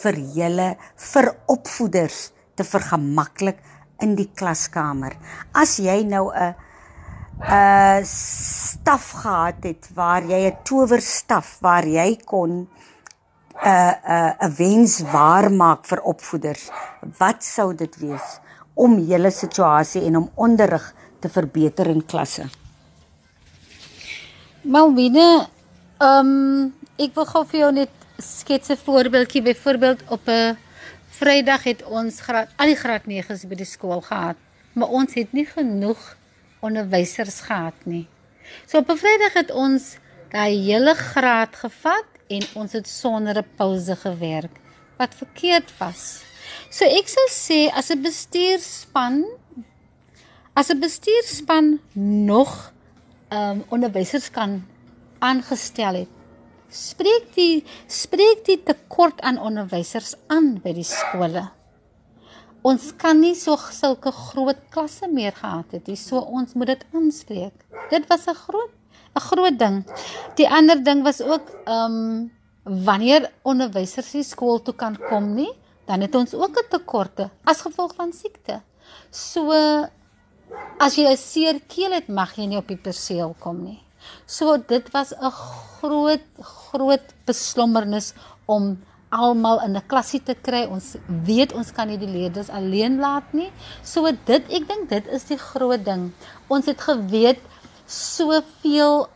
vir 0.01 0.19
julle 0.37 0.69
vir 1.13 1.31
opvoeders 1.51 2.31
te 2.57 2.67
vergemaklik 2.67 3.59
in 4.05 4.15
die 4.19 4.29
klaskamer. 4.37 5.17
As 5.53 5.79
jy 5.79 6.03
nou 6.05 6.31
'n 6.33 6.55
'n 7.41 8.05
staf 8.05 9.11
gehad 9.23 9.65
het 9.65 9.89
waar 9.95 10.23
jy 10.23 10.47
'n 10.47 10.63
towerstaf 10.65 11.59
waar 11.61 11.87
jy 11.87 12.17
kon 12.25 12.51
'n 12.61 12.69
'n 13.65 14.35
'n 14.41 14.55
wens 14.57 15.01
waar 15.13 15.51
maak 15.51 15.85
vir 15.85 16.01
opvoeders, 16.03 16.71
wat 17.19 17.45
sou 17.45 17.75
dit 17.75 17.97
wees 17.97 18.41
om 18.75 18.99
julle 18.99 19.31
situasie 19.31 20.05
en 20.05 20.17
om 20.17 20.31
onderrig 20.35 20.95
te 21.21 21.29
verbeter 21.29 21.87
in 21.87 22.07
klasse? 22.07 22.60
Malwine, 24.61 25.49
um, 26.05 26.69
ek 27.01 27.15
wil 27.17 27.25
gou 27.31 27.41
vir 27.49 27.61
jou 27.63 27.71
net 27.73 27.93
skets 28.21 28.69
'n 28.69 28.77
voorbeeldjie. 28.77 29.43
Byvoorbeeld 29.43 30.03
op 30.09 30.29
'n 30.29 30.59
Vrydag 31.09 31.65
het 31.65 31.83
ons 31.85 32.21
graad 32.21 32.49
al 32.57 32.67
die 32.67 32.77
graad 32.77 33.07
9s 33.07 33.49
by 33.49 33.55
die 33.55 33.65
skool 33.65 34.01
gehad, 34.01 34.37
maar 34.73 34.89
ons 34.89 35.15
het 35.15 35.33
nie 35.33 35.47
genoeg 35.47 36.17
onderwysers 36.61 37.41
gehad 37.41 37.75
nie. 37.85 38.07
So 38.67 38.79
op 38.79 38.91
'n 38.91 38.97
Vrydag 38.97 39.33
het 39.33 39.51
ons 39.51 39.97
daai 40.31 40.61
hele 40.61 40.95
graad 40.95 41.57
gevat 41.57 42.09
en 42.29 42.43
ons 42.55 42.73
het 42.73 42.89
sonder 42.89 43.39
'n 43.39 43.49
pouse 43.57 43.97
gewerk 43.97 44.61
wat 44.99 45.15
verkeerd 45.15 45.73
was. 45.79 46.23
So 46.71 46.85
ek 46.85 47.09
sou 47.09 47.29
sê 47.31 47.73
as 47.73 47.91
'n 47.91 48.03
bestuurspan 48.03 49.25
as 50.55 50.69
'n 50.69 50.81
bestuurspan 50.81 51.81
nog 52.27 52.73
um 53.31 53.65
onderwysers 53.69 54.31
kan 54.31 54.63
aangestel 55.19 55.95
het. 55.95 56.09
Spreek 56.71 57.35
die 57.35 57.65
spreek 57.87 58.45
die 58.47 58.63
tekort 58.63 59.21
aan 59.21 59.39
onderwysers 59.39 60.15
aan 60.29 60.61
by 60.63 60.73
die 60.73 60.87
skole. 60.87 61.49
ons 62.63 62.91
kan 63.01 63.17
nie 63.21 63.35
so 63.39 63.57
sulke 63.73 64.11
groot 64.13 64.59
klasse 64.73 65.09
meer 65.09 65.33
gehad 65.33 65.73
het 65.73 65.87
nie. 65.89 65.97
So 65.97 66.21
ons 66.21 66.53
moet 66.55 66.75
dit 66.75 66.83
aanspreek. 66.93 67.55
Dit 67.91 68.07
was 68.09 68.27
'n 68.29 68.35
groot 68.35 68.73
'n 69.17 69.21
groot 69.21 69.59
ding. 69.59 69.85
Die 70.37 70.49
ander 70.49 70.85
ding 70.85 71.03
was 71.03 71.21
ook 71.21 71.49
ehm 71.65 71.93
um, 71.93 72.31
wanneer 72.85 73.31
onderwysers 73.43 74.13
nie 74.13 74.23
skool 74.23 74.63
toe 74.63 74.75
kan 74.75 74.97
kom 75.09 75.35
nie, 75.35 75.51
dan 75.87 76.01
het 76.01 76.15
ons 76.15 76.35
ook 76.35 76.57
'n 76.59 76.69
tekorte 76.71 77.31
as 77.45 77.61
gevolg 77.61 77.95
van 77.95 78.13
siekte. 78.13 78.61
So 79.11 79.53
as 80.79 80.97
jy 80.97 81.07
'n 81.11 81.17
seer 81.17 81.61
keel 81.69 81.93
het, 81.93 82.09
mag 82.09 82.37
jy 82.37 82.47
nie 82.47 82.59
op 82.59 82.69
die 82.69 82.77
perseel 82.77 83.35
kom 83.39 83.65
nie. 83.65 83.81
So 84.27 84.57
dit 84.57 84.91
was 84.93 85.13
'n 85.13 85.31
groot 85.31 86.25
groot 86.41 87.07
beslommernis 87.27 88.15
om 88.47 88.79
almal 89.11 89.61
in 89.67 89.77
'n 89.77 89.87
klasie 89.87 90.23
te 90.23 90.35
kry. 90.35 90.65
Ons 90.65 90.97
weet 91.07 91.53
ons 91.53 91.73
kan 91.73 91.89
nie 91.89 91.99
die 91.99 92.09
leerders 92.19 92.49
alleen 92.49 92.99
laat 92.99 93.33
nie. 93.33 93.53
So 93.83 94.11
dit 94.11 94.43
ek 94.51 94.69
dink 94.69 94.89
dit 94.89 95.07
is 95.07 95.25
die 95.25 95.39
groot 95.39 95.85
ding. 95.85 96.13
Ons 96.49 96.67
het 96.67 96.81
geweet 96.81 97.41
soveel 97.87 99.09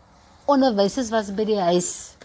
onderwysers 0.46 1.10
was 1.10 1.30
by 1.30 1.44
die 1.44 1.60
huis. 1.60 2.16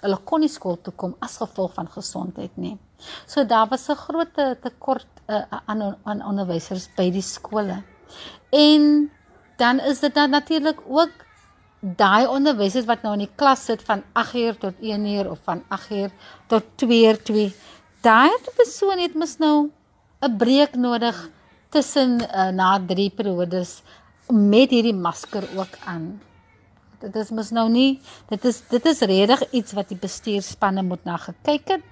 Hulle 0.00 0.16
kon 0.24 0.40
nie 0.40 0.48
skool 0.48 0.78
toe 0.82 0.94
kom 0.96 1.14
as 1.20 1.36
gevolg 1.36 1.74
van 1.74 1.88
gesondheid 1.88 2.56
nie. 2.56 2.78
So 3.26 3.44
daar 3.44 3.68
was 3.68 3.88
'n 3.88 3.96
groot 3.96 4.34
tekort 4.62 5.06
uh, 5.28 5.44
aan 5.66 5.96
aan 6.04 6.22
onderwysers 6.22 6.88
by 6.96 7.10
die 7.10 7.22
skole. 7.22 7.82
En 8.50 9.10
dan 9.56 9.80
is 9.80 10.00
dit 10.00 10.14
dan 10.14 10.30
natuurlik 10.30 10.80
ook 10.88 11.10
daai 11.80 12.26
onderwysers 12.28 12.84
wat 12.84 13.02
nou 13.02 13.14
in 13.16 13.24
die 13.24 13.34
klas 13.40 13.64
sit 13.64 13.82
van 13.88 14.02
8uur 14.12 14.58
tot 14.60 14.80
1uur 14.80 15.30
of 15.30 15.38
van 15.44 15.62
8uur 15.68 16.12
tot 16.46 16.64
2uur 16.84 17.22
2. 17.22 17.54
Daai 18.04 18.30
persoon 18.56 18.98
het 19.00 19.14
mos 19.14 19.36
nou 19.38 19.70
'n 20.20 20.36
breek 20.36 20.74
nodig 20.76 21.28
tussen 21.68 22.20
uh, 22.20 22.48
na 22.48 22.80
drie 22.86 23.10
periodes 23.10 23.82
met 24.28 24.70
hierdie 24.70 24.94
masker 24.94 25.44
ook 25.56 25.78
aan. 25.84 26.20
Dit 27.00 27.16
is 27.16 27.30
mos 27.30 27.50
nou 27.50 27.68
nie 27.72 28.00
dit 28.28 28.44
is 28.44 28.60
dit 28.68 28.86
is 28.86 29.00
regtig 29.00 29.50
iets 29.50 29.72
wat 29.72 29.88
die 29.88 29.98
bestuurspanne 29.98 30.82
moet 30.82 31.04
na 31.04 31.16
gekyk 31.16 31.68
het 31.68 31.82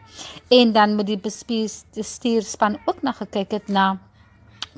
en 0.49 0.73
dan 0.73 0.95
moet 0.95 1.07
die 1.07 1.21
bestuurspan 1.21 2.79
ook 2.85 3.03
na 3.03 3.13
gekyk 3.13 3.51
het 3.51 3.69
na 3.69 3.99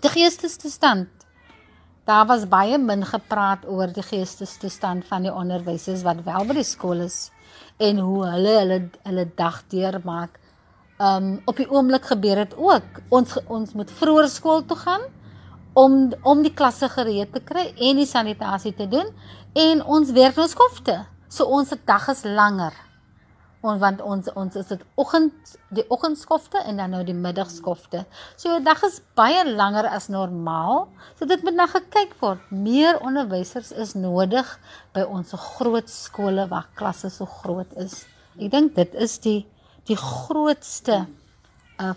die 0.00 0.10
geestestoestand 0.10 1.19
Daar 2.10 2.26
was 2.26 2.48
baie 2.48 2.78
min 2.78 3.04
gepraat 3.06 3.66
oor 3.70 3.92
die 3.94 4.02
geestestoestand 4.02 5.04
van 5.06 5.22
die 5.22 5.30
onderwysers 5.30 6.00
wat 6.02 6.24
wel 6.26 6.48
by 6.48 6.56
die 6.58 6.66
skool 6.66 7.04
is 7.04 7.18
en 7.88 8.00
hoe 8.02 8.24
hulle 8.32 8.54
hulle 8.56 8.78
hulle 9.04 9.26
dag 9.38 9.60
deurmaak. 9.70 10.40
Um 11.10 11.28
op 11.52 11.60
die 11.62 11.68
oomblik 11.70 12.10
gebeur 12.10 12.42
dit 12.42 12.56
ook. 12.58 12.98
Ons 13.14 13.36
ons 13.46 13.76
moet 13.78 13.94
vroeër 14.00 14.30
skool 14.32 14.66
toe 14.66 14.80
gaan 14.82 15.06
om 15.84 15.96
om 16.34 16.42
die 16.42 16.54
klasse 16.62 16.90
gereed 16.96 17.30
te 17.36 17.46
kry 17.52 17.68
en 17.76 18.02
die 18.02 18.10
sanitasie 18.16 18.74
te 18.74 18.90
doen 18.90 19.14
en 19.68 19.86
ons 19.98 20.10
werk 20.18 20.42
nou 20.42 20.50
skofte. 20.50 21.04
So 21.28 21.46
ons 21.46 21.76
dag 21.86 22.10
is 22.10 22.26
langer 22.26 22.74
ons 23.60 23.80
want 23.80 24.00
ons 24.00 24.28
ons 24.40 24.56
is 24.56 24.68
dit 24.72 24.84
oggend 25.00 25.54
die 25.76 25.84
oggendskofte 25.92 26.62
en 26.64 26.80
dan 26.80 26.94
nou 26.94 27.02
die 27.04 27.16
middagskofte. 27.16 28.04
So 28.40 28.54
jou 28.54 28.60
dag 28.64 28.80
is 28.88 29.00
baie 29.18 29.42
langer 29.44 29.88
as 29.90 30.08
normaal. 30.08 30.86
So 31.18 31.28
dit 31.28 31.44
moet 31.44 31.58
na 31.58 31.66
gekyk 31.68 32.16
word. 32.22 32.40
Meer 32.48 33.00
onderwysers 33.04 33.72
is 33.72 33.92
nodig 33.98 34.48
by 34.96 35.04
ons 35.04 35.34
groot 35.58 35.90
skole 35.92 36.48
waar 36.48 36.70
klasse 36.78 37.12
so 37.12 37.28
groot 37.28 37.72
is. 37.76 38.06
Ek 38.40 38.48
dink 38.52 38.74
dit 38.78 38.96
is 38.96 39.18
die 39.20 39.40
die 39.88 39.98
grootste 39.98 41.02
uh, 41.80 41.92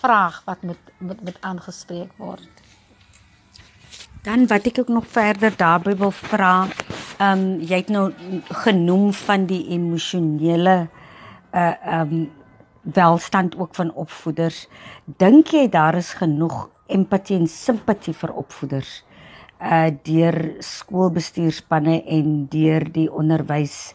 vraag 0.00 0.42
wat 0.48 0.64
moet 0.64 0.92
moet 0.98 1.20
moet 1.20 1.38
aangespreek 1.40 2.16
word. 2.16 2.48
Dan 4.22 4.46
wat 4.46 4.66
ek 4.70 4.78
ook 4.78 4.88
nog 4.88 5.06
verder 5.10 5.52
daarby 5.56 5.96
wil 5.98 6.14
vra, 6.14 6.68
ehm 7.18 7.38
um, 7.38 7.46
jy 7.60 7.84
het 7.84 7.88
nou 7.92 8.08
genoem 8.64 9.12
van 9.12 9.46
die 9.50 9.64
emosionele 9.74 10.88
uh 11.52 11.74
uh 11.86 12.00
um 12.00 12.30
welstand 12.82 13.54
ook 13.56 13.74
van 13.74 13.92
opvoeders. 13.94 14.68
Dink 15.04 15.52
jy 15.54 15.68
daar 15.70 15.94
is 15.94 16.12
genoeg 16.18 16.68
empatie 16.86 17.36
en 17.38 17.46
simpatie 17.46 18.14
vir 18.14 18.32
opvoeders 18.32 19.04
uh 19.62 19.90
deur 20.02 20.38
skoolbestuurspanne 20.58 22.02
en 22.10 22.46
deur 22.50 22.88
die 22.92 23.08
onderwys 23.12 23.94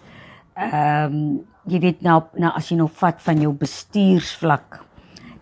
um 0.55 1.45
jy 1.67 1.81
weet 1.83 2.03
nou 2.05 2.21
nou 2.39 2.51
as 2.55 2.71
jy 2.71 2.77
nou 2.79 2.87
vat 3.01 3.19
van 3.25 3.41
jou 3.43 3.51
bestuursvlak 3.51 4.79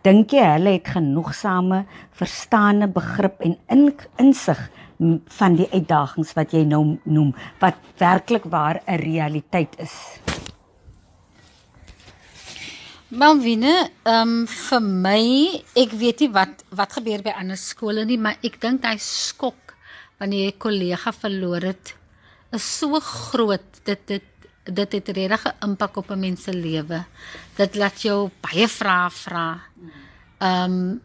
dink 0.05 0.33
jy 0.33 0.45
hulle 0.55 0.75
het 0.77 0.89
genoegsame 0.95 1.83
verstaande 2.17 2.89
begrip 2.93 3.41
en 3.45 3.55
in, 3.73 3.87
insig 4.21 4.59
van 5.37 5.57
die 5.59 5.67
uitdagings 5.73 6.33
wat 6.37 6.53
jy 6.55 6.63
nou 6.65 6.97
noem 7.03 7.33
wat 7.61 7.77
werklik 8.01 8.49
waar 8.49 8.81
'n 8.87 8.99
realiteit 9.05 9.77
is 9.79 9.95
Malvine, 13.15 13.73
ehm 14.03 14.31
um, 14.43 14.47
vir 14.51 14.81
my, 14.83 15.19
ek 15.79 15.93
weet 15.95 16.25
nie 16.25 16.31
wat 16.35 16.65
wat 16.75 16.97
gebeur 16.97 17.21
by 17.23 17.31
ander 17.39 17.55
skole 17.55 18.03
nie, 18.03 18.17
maar 18.19 18.41
ek 18.43 18.57
dink 18.59 18.83
hy 18.83 18.97
skok 18.99 19.71
wanneer 20.19 20.49
jy 20.49 20.51
'n 20.51 20.59
kollega 20.59 21.13
verloor 21.15 21.63
het 21.63 21.93
is 22.51 22.63
so 22.63 22.99
groot. 22.99 23.79
Dit 23.85 24.01
dit 24.07 24.23
dit 24.65 24.91
het 24.97 25.09
regtig 25.09 25.45
'n 25.45 25.69
impak 25.69 25.97
op 25.97 26.11
'n 26.11 26.19
mens 26.19 26.43
se 26.43 26.53
lewe. 26.53 27.05
Dit 27.55 27.75
laat 27.75 28.01
jou 28.01 28.31
baie 28.41 28.67
vrae 28.67 29.09
vra. 29.09 29.61
Ehm 30.39 30.71
um, 30.71 31.01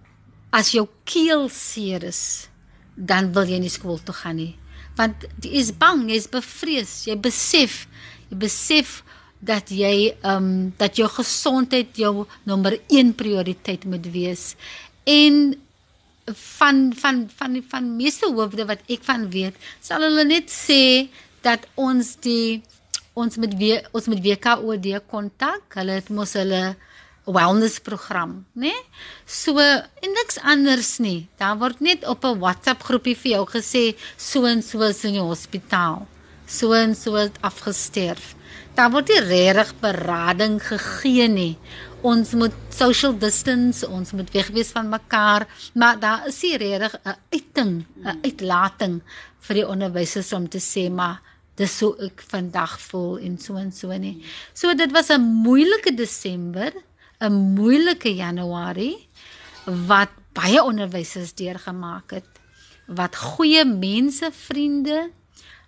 as 0.50 0.72
jou 0.72 0.88
keel 1.04 1.48
seer 1.48 2.02
is, 2.02 2.48
dan 2.96 3.32
wil 3.32 3.46
jy 3.46 3.58
nie 3.58 3.70
skool 3.70 3.98
toe 4.02 4.14
gaan 4.14 4.36
nie. 4.36 4.58
Want 4.96 5.14
jy 5.40 5.50
is 5.50 5.70
bang, 5.70 6.08
jy 6.10 6.16
is 6.16 6.28
bevrees, 6.28 7.04
jy 7.06 7.16
besef, 7.16 7.86
jy 8.30 8.36
besef 8.36 9.04
dat 9.40 9.72
jy 9.72 10.12
ehm 10.20 10.36
um, 10.36 10.72
dat 10.76 10.96
jou 10.96 11.08
gesondheid 11.08 11.96
jou 11.96 12.26
nommer 12.44 12.76
1 12.88 13.14
prioriteit 13.16 13.84
moet 13.84 14.06
wees. 14.12 14.54
En 15.04 15.56
van 16.24 16.92
van 16.94 16.94
van 16.94 17.28
van, 17.36 17.64
van 17.68 17.96
meeste 17.96 18.28
hoofde 18.28 18.66
wat 18.68 18.84
ek 18.86 19.04
van 19.08 19.30
weet, 19.30 19.56
sal 19.80 20.04
hulle 20.04 20.24
net 20.24 20.52
sê 20.52 21.08
dat 21.42 21.64
ons 21.74 22.16
die 22.20 22.60
ons 23.16 23.36
met 23.40 23.56
weer 23.56 23.88
ons 23.96 24.06
met 24.12 24.20
WKOD 24.20 24.92
kontak. 25.08 25.64
Hulle 25.74 25.98
het 25.98 26.12
mos 26.12 26.36
hulle 26.36 26.76
wellness 27.30 27.78
program, 27.80 28.44
né? 28.52 28.70
Nee? 28.72 28.78
So 29.26 29.56
en 29.58 30.16
niks 30.16 30.38
anders 30.42 30.98
nie. 30.98 31.28
Daar 31.40 31.56
word 31.58 31.80
net 31.80 32.04
op 32.04 32.24
'n 32.24 32.38
WhatsApp 32.38 32.82
groepie 32.82 33.16
vir 33.16 33.32
jou 33.32 33.46
gesê 33.46 33.96
so 34.16 34.44
en 34.44 34.62
so 34.62 34.82
is 34.82 35.04
in 35.04 35.12
die 35.12 35.20
hospitaal. 35.22 36.06
So 36.46 36.72
en 36.72 36.94
so 36.94 37.14
het 37.14 37.38
afgesterf 37.40 38.34
daar 38.74 38.90
word 38.90 39.10
nie 39.10 39.20
regtig 39.26 39.72
berading 39.80 40.58
gegee 40.62 41.28
nie. 41.28 41.54
Ons 42.06 42.32
moet 42.38 42.54
social 42.72 43.16
distance, 43.20 43.84
ons 43.84 44.12
moet 44.16 44.30
weg 44.32 44.48
wees 44.54 44.70
van 44.72 44.88
mekaar, 44.88 45.44
maar 45.74 45.98
daar 46.00 46.28
is 46.28 46.40
nie 46.42 46.56
regtig 46.56 46.94
'n 47.04 47.16
uiting, 47.32 47.84
'n 48.04 48.18
uitlating 48.24 49.02
vir 49.40 49.54
die 49.54 49.68
onderwysers 49.68 50.32
om 50.32 50.48
te 50.48 50.58
sê 50.58 50.90
maar 50.90 51.20
dis 51.56 51.76
so 51.76 51.96
ek 52.00 52.22
vandag 52.28 52.80
voel 52.80 53.18
en 53.18 53.38
so 53.38 53.56
en 53.56 53.72
so 53.72 53.92
nie. 53.98 54.24
So 54.54 54.74
dit 54.74 54.92
was 54.92 55.10
'n 55.10 55.20
moeilike 55.20 55.94
Desember, 55.94 56.72
'n 57.20 57.54
moeilike 57.54 58.14
Januarie 58.14 59.08
wat 59.64 60.08
baie 60.32 60.62
onderwysers 60.62 61.34
deurgemaak 61.34 62.10
het 62.10 62.28
wat 62.86 63.16
goeie 63.16 63.64
mense, 63.64 64.30
vriende, 64.32 65.10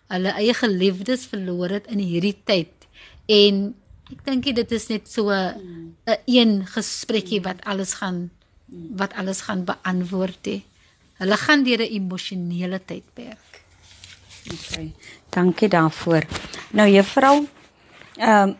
hulle 0.09 0.33
eie 0.35 0.55
geliefdes 0.55 1.27
verloor 1.27 1.69
het 1.69 1.87
in 1.87 1.99
hierdie 1.99 2.37
tyd 2.45 2.82
en 3.27 3.75
ek 4.13 4.25
dink 4.25 4.45
dit 4.45 4.73
is 4.73 4.89
net 4.89 5.09
so 5.09 5.31
'n 5.31 5.95
een 6.27 6.67
gesprekkie 6.67 7.41
wat 7.43 7.65
alles 7.65 7.95
gaan 7.95 8.31
wat 8.97 9.13
alles 9.15 9.41
gaan 9.41 9.65
beantwoord 9.65 10.45
hè. 10.45 10.63
Hulle 11.21 11.37
gaan 11.37 11.63
deur 11.63 11.81
'n 11.81 11.93
emosionele 11.93 12.81
tydperk. 12.85 13.53
OK. 14.51 14.91
Dankie 15.29 15.69
daarvoor. 15.69 16.25
Nou 16.71 16.89
juffrou, 16.89 17.47
ehm 18.17 18.49
um, 18.49 18.57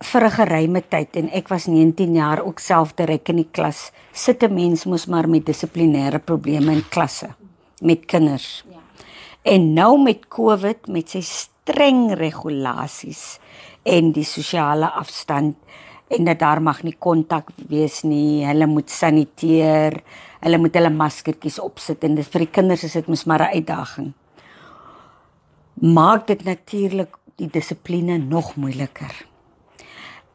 vir 0.00 0.24
'n 0.24 0.30
geruime 0.30 0.82
tyd 0.88 1.16
en 1.16 1.30
ek 1.30 1.48
was 1.48 1.66
19 1.66 2.14
jaar 2.14 2.40
ook 2.42 2.58
self 2.58 2.94
direk 2.94 3.28
in 3.28 3.36
die 3.36 3.48
klas. 3.50 3.92
Sit 4.12 4.42
'n 4.42 4.54
mens 4.54 4.84
mos 4.84 5.06
maar 5.06 5.28
met 5.28 5.46
dissiplinêre 5.46 6.18
probleme 6.18 6.72
in 6.72 6.88
klasse 6.88 7.28
met 7.80 8.06
kinders. 8.06 8.64
Ja. 8.70 8.78
En 9.42 9.72
nou 9.72 10.02
met 10.02 10.28
COVID 10.28 10.86
met 10.86 11.08
sy 11.10 11.20
streng 11.70 12.10
regulasies 12.18 13.38
en 13.86 14.10
die 14.14 14.26
sosiale 14.26 14.90
afstand 14.98 15.56
en 16.10 16.26
dat 16.26 16.40
daar 16.42 16.58
mag 16.62 16.82
nie 16.82 16.96
kontak 16.98 17.52
wees 17.70 18.02
nie. 18.02 18.42
Hulle 18.42 18.66
moet 18.66 18.90
saniteer. 18.90 20.00
Hulle 20.42 20.58
moet 20.58 20.74
hulle 20.74 20.90
maskertjies 20.90 21.60
opsit 21.62 22.02
en 22.04 22.16
dit 22.18 22.26
vir 22.26 22.44
die 22.46 22.50
kinders 22.50 22.84
is 22.88 22.96
dit 22.98 23.06
mos 23.06 23.26
maar 23.26 23.46
'n 23.46 23.54
uitdaging. 23.54 24.12
Maak 25.80 26.26
dit 26.26 26.44
natuurlik 26.44 27.14
die 27.36 27.48
dissipline 27.48 28.18
nog 28.18 28.56
moeiliker. 28.56 29.14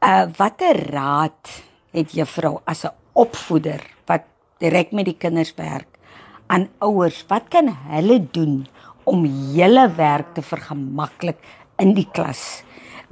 Uh 0.02 0.26
watter 0.38 0.92
raad 0.92 1.62
het 1.92 2.12
juffrou 2.12 2.62
as 2.66 2.86
'n 2.86 2.96
opvoeder 3.14 3.82
wat 4.06 4.24
direk 4.60 4.92
met 4.92 5.06
die 5.06 5.18
kinders 5.18 5.54
werk. 5.56 5.88
Aan 6.48 6.70
ouers, 6.80 7.26
wat 7.28 7.50
kan 7.50 7.68
hulle 7.90 8.28
doen 8.32 8.68
om 9.10 9.26
julle 9.56 9.86
werk 9.98 10.34
te 10.36 10.44
vergemaklik 10.46 11.42
in 11.82 11.94
die 11.98 12.08
klas? 12.12 12.64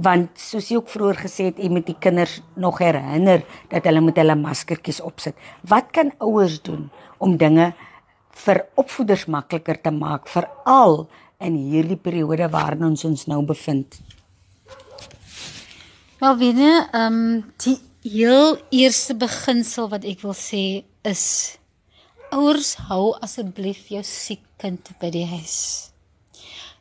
Want 0.01 0.39
soos 0.41 0.71
jy 0.71 0.79
ook 0.79 0.89
vroeër 0.89 1.19
gesê 1.25 1.49
het, 1.51 1.59
jy 1.61 1.69
moet 1.69 1.85
die 1.85 1.97
kinders 2.01 2.39
nog 2.57 2.81
herinner 2.81 3.43
dat 3.71 3.85
hulle 3.85 4.01
moet 4.01 4.17
hulle 4.17 4.35
maskertjies 4.39 5.03
opsit. 5.05 5.37
Wat 5.69 5.91
kan 5.93 6.11
ouers 6.23 6.59
doen 6.65 6.89
om 7.21 7.37
dinge 7.37 7.71
vir 8.43 8.63
opvoeders 8.81 9.27
makliker 9.29 9.77
te 9.81 9.93
maak, 9.93 10.25
veral 10.27 11.05
in 11.43 11.57
hierdie 11.69 11.99
periode 11.99 12.49
waarin 12.49 12.89
ons 12.89 13.05
ons 13.05 13.27
nou 13.29 13.43
bevind? 13.45 13.99
Wel, 16.23 16.37
wene, 16.39 16.69
ehm 16.91 17.17
um, 17.19 17.41
die 17.63 17.77
heel 18.03 18.57
eerste 18.71 19.15
beginsel 19.15 19.87
wat 19.91 20.03
ek 20.07 20.23
wil 20.23 20.35
sê 20.35 20.83
is 21.07 21.25
ouers 22.33 22.73
hou 22.89 23.13
asseblief 23.23 23.89
jou 23.93 24.01
siek 24.07 24.43
kind 24.61 24.89
by 25.01 25.11
die 25.13 25.25
huis. 25.29 25.57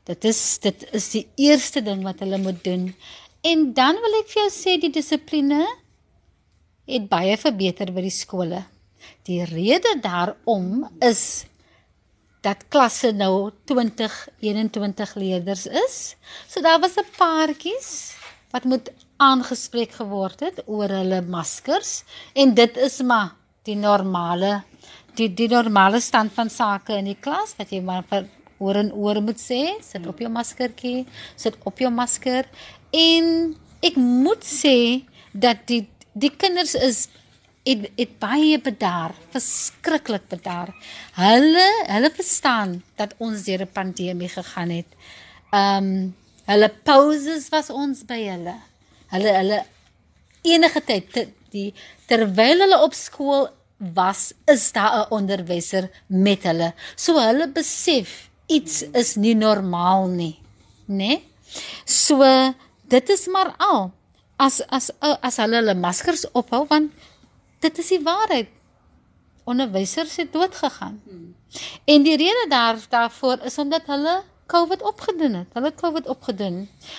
Dit 0.09 0.25
is 0.27 0.41
dit 0.65 0.85
is 0.97 1.09
die 1.15 1.27
eerste 1.49 1.83
ding 1.85 2.03
wat 2.07 2.23
hulle 2.25 2.41
moet 2.43 2.62
doen. 2.65 2.88
En 3.47 3.71
dan 3.77 3.99
wil 4.03 4.19
ek 4.23 4.33
vir 4.33 4.43
jou 4.45 4.51
sê 4.55 4.77
die 4.81 4.93
dissipline 4.95 5.62
het 6.91 7.07
baie 7.11 7.37
verbeter 7.38 7.93
by 7.95 8.05
die 8.07 8.15
skole. 8.15 8.65
Die 9.27 9.43
rede 9.47 9.97
daarom 10.03 10.88
is 11.03 11.45
dat 12.43 12.67
klasse 12.75 13.12
nou 13.15 13.53
20 13.71 14.17
21 14.43 15.15
leerders 15.21 15.67
is. 15.67 16.17
So 16.49 16.61
daar 16.61 16.81
was 16.81 16.99
'n 16.99 17.07
paartjies 17.19 18.15
wat 18.51 18.65
moet 18.65 18.91
aangespreek 19.17 19.93
geword 20.01 20.41
het 20.41 20.62
oor 20.67 20.91
hulle 20.91 21.23
maskers 21.23 22.05
en 22.35 22.55
dit 22.55 22.77
is 22.77 23.01
maar 23.03 23.37
die 23.65 23.77
normale 23.77 24.62
die 25.16 25.29
die 25.29 25.48
normale 25.48 26.01
stand 26.01 26.33
van 26.33 26.51
sake 26.51 26.96
in 26.98 27.11
die 27.11 27.18
klas 27.20 27.55
wat 27.59 27.72
jy 27.72 27.81
maar 27.85 28.05
vir 28.11 28.29
oor 28.62 28.79
en 28.79 28.92
oor 28.94 29.20
moet 29.25 29.40
sê 29.40 29.62
sit 29.83 30.07
op 30.07 30.20
jou 30.22 30.31
maskertjie 30.33 31.05
sit 31.37 31.57
op 31.68 31.81
jou 31.83 31.90
masker. 31.90 32.46
En 32.92 33.27
ek 33.83 33.98
moet 33.98 34.44
sê 34.46 35.03
dat 35.33 35.66
die 35.70 35.85
die 36.12 36.31
kinders 36.31 36.75
is 36.77 37.09
het 37.66 37.87
het 37.96 38.16
baie 38.20 38.59
bedaar 38.59 39.14
verskriklik 39.35 40.27
bedaar. 40.31 40.72
Hulle 41.18 41.68
hulle 41.88 42.11
verstaan 42.14 42.81
dat 42.96 43.14
ons 43.18 43.44
deur 43.46 43.62
'n 43.62 43.72
pandemie 43.72 44.29
gegaan 44.29 44.70
het. 44.70 44.90
Ehm 45.53 45.85
um, 45.85 46.14
hulle 46.44 46.68
pauses 46.85 47.48
was 47.48 47.70
ons 47.70 48.05
by 48.05 48.20
hulle. 48.27 48.57
Hulle 49.12 49.33
hulle 49.40 49.64
enige 50.42 50.81
tyd 50.85 51.12
te, 51.12 51.29
die 51.51 51.75
terwyl 52.07 52.64
hulle 52.64 52.79
op 52.83 52.94
skool 52.94 53.48
was 53.95 54.33
is 54.47 54.73
daar 54.73 54.92
'n 54.99 55.11
onderwyser 55.11 55.90
met 56.07 56.42
hulle 56.42 56.75
so 56.95 57.18
hulle 57.18 57.49
besef 57.49 58.31
iets 58.47 58.83
is 58.83 59.14
nie 59.16 59.35
normaal 59.35 60.07
nie 60.07 60.38
nê 60.87 60.97
nee? 60.97 61.25
so 61.85 62.23
dit 62.88 63.09
is 63.09 63.27
maar 63.27 63.55
al 63.59 63.92
as 64.37 64.62
as 64.68 64.90
as 65.21 65.37
hulle 65.37 65.57
hulle 65.57 65.75
maskers 65.75 66.25
ophou 66.33 66.66
want 66.68 66.92
dit 67.61 67.79
is 67.79 67.88
die 67.88 68.03
waarheid 68.03 68.49
onderwysers 69.45 70.16
het 70.16 70.33
dood 70.33 70.55
gegaan 70.55 71.01
hmm. 71.05 71.35
en 71.85 72.03
die 72.03 72.16
rede 72.16 72.47
daar 72.49 72.79
daarvoor 72.88 73.38
is 73.45 73.59
omdat 73.59 73.87
hulle 73.87 74.23
COVID 74.53 74.83
opgedoen 74.85 75.38
het. 75.41 75.55
Hulle 75.57 75.71
het 75.71 75.81
COVID 75.81 76.09
opgedoen. 76.12 76.59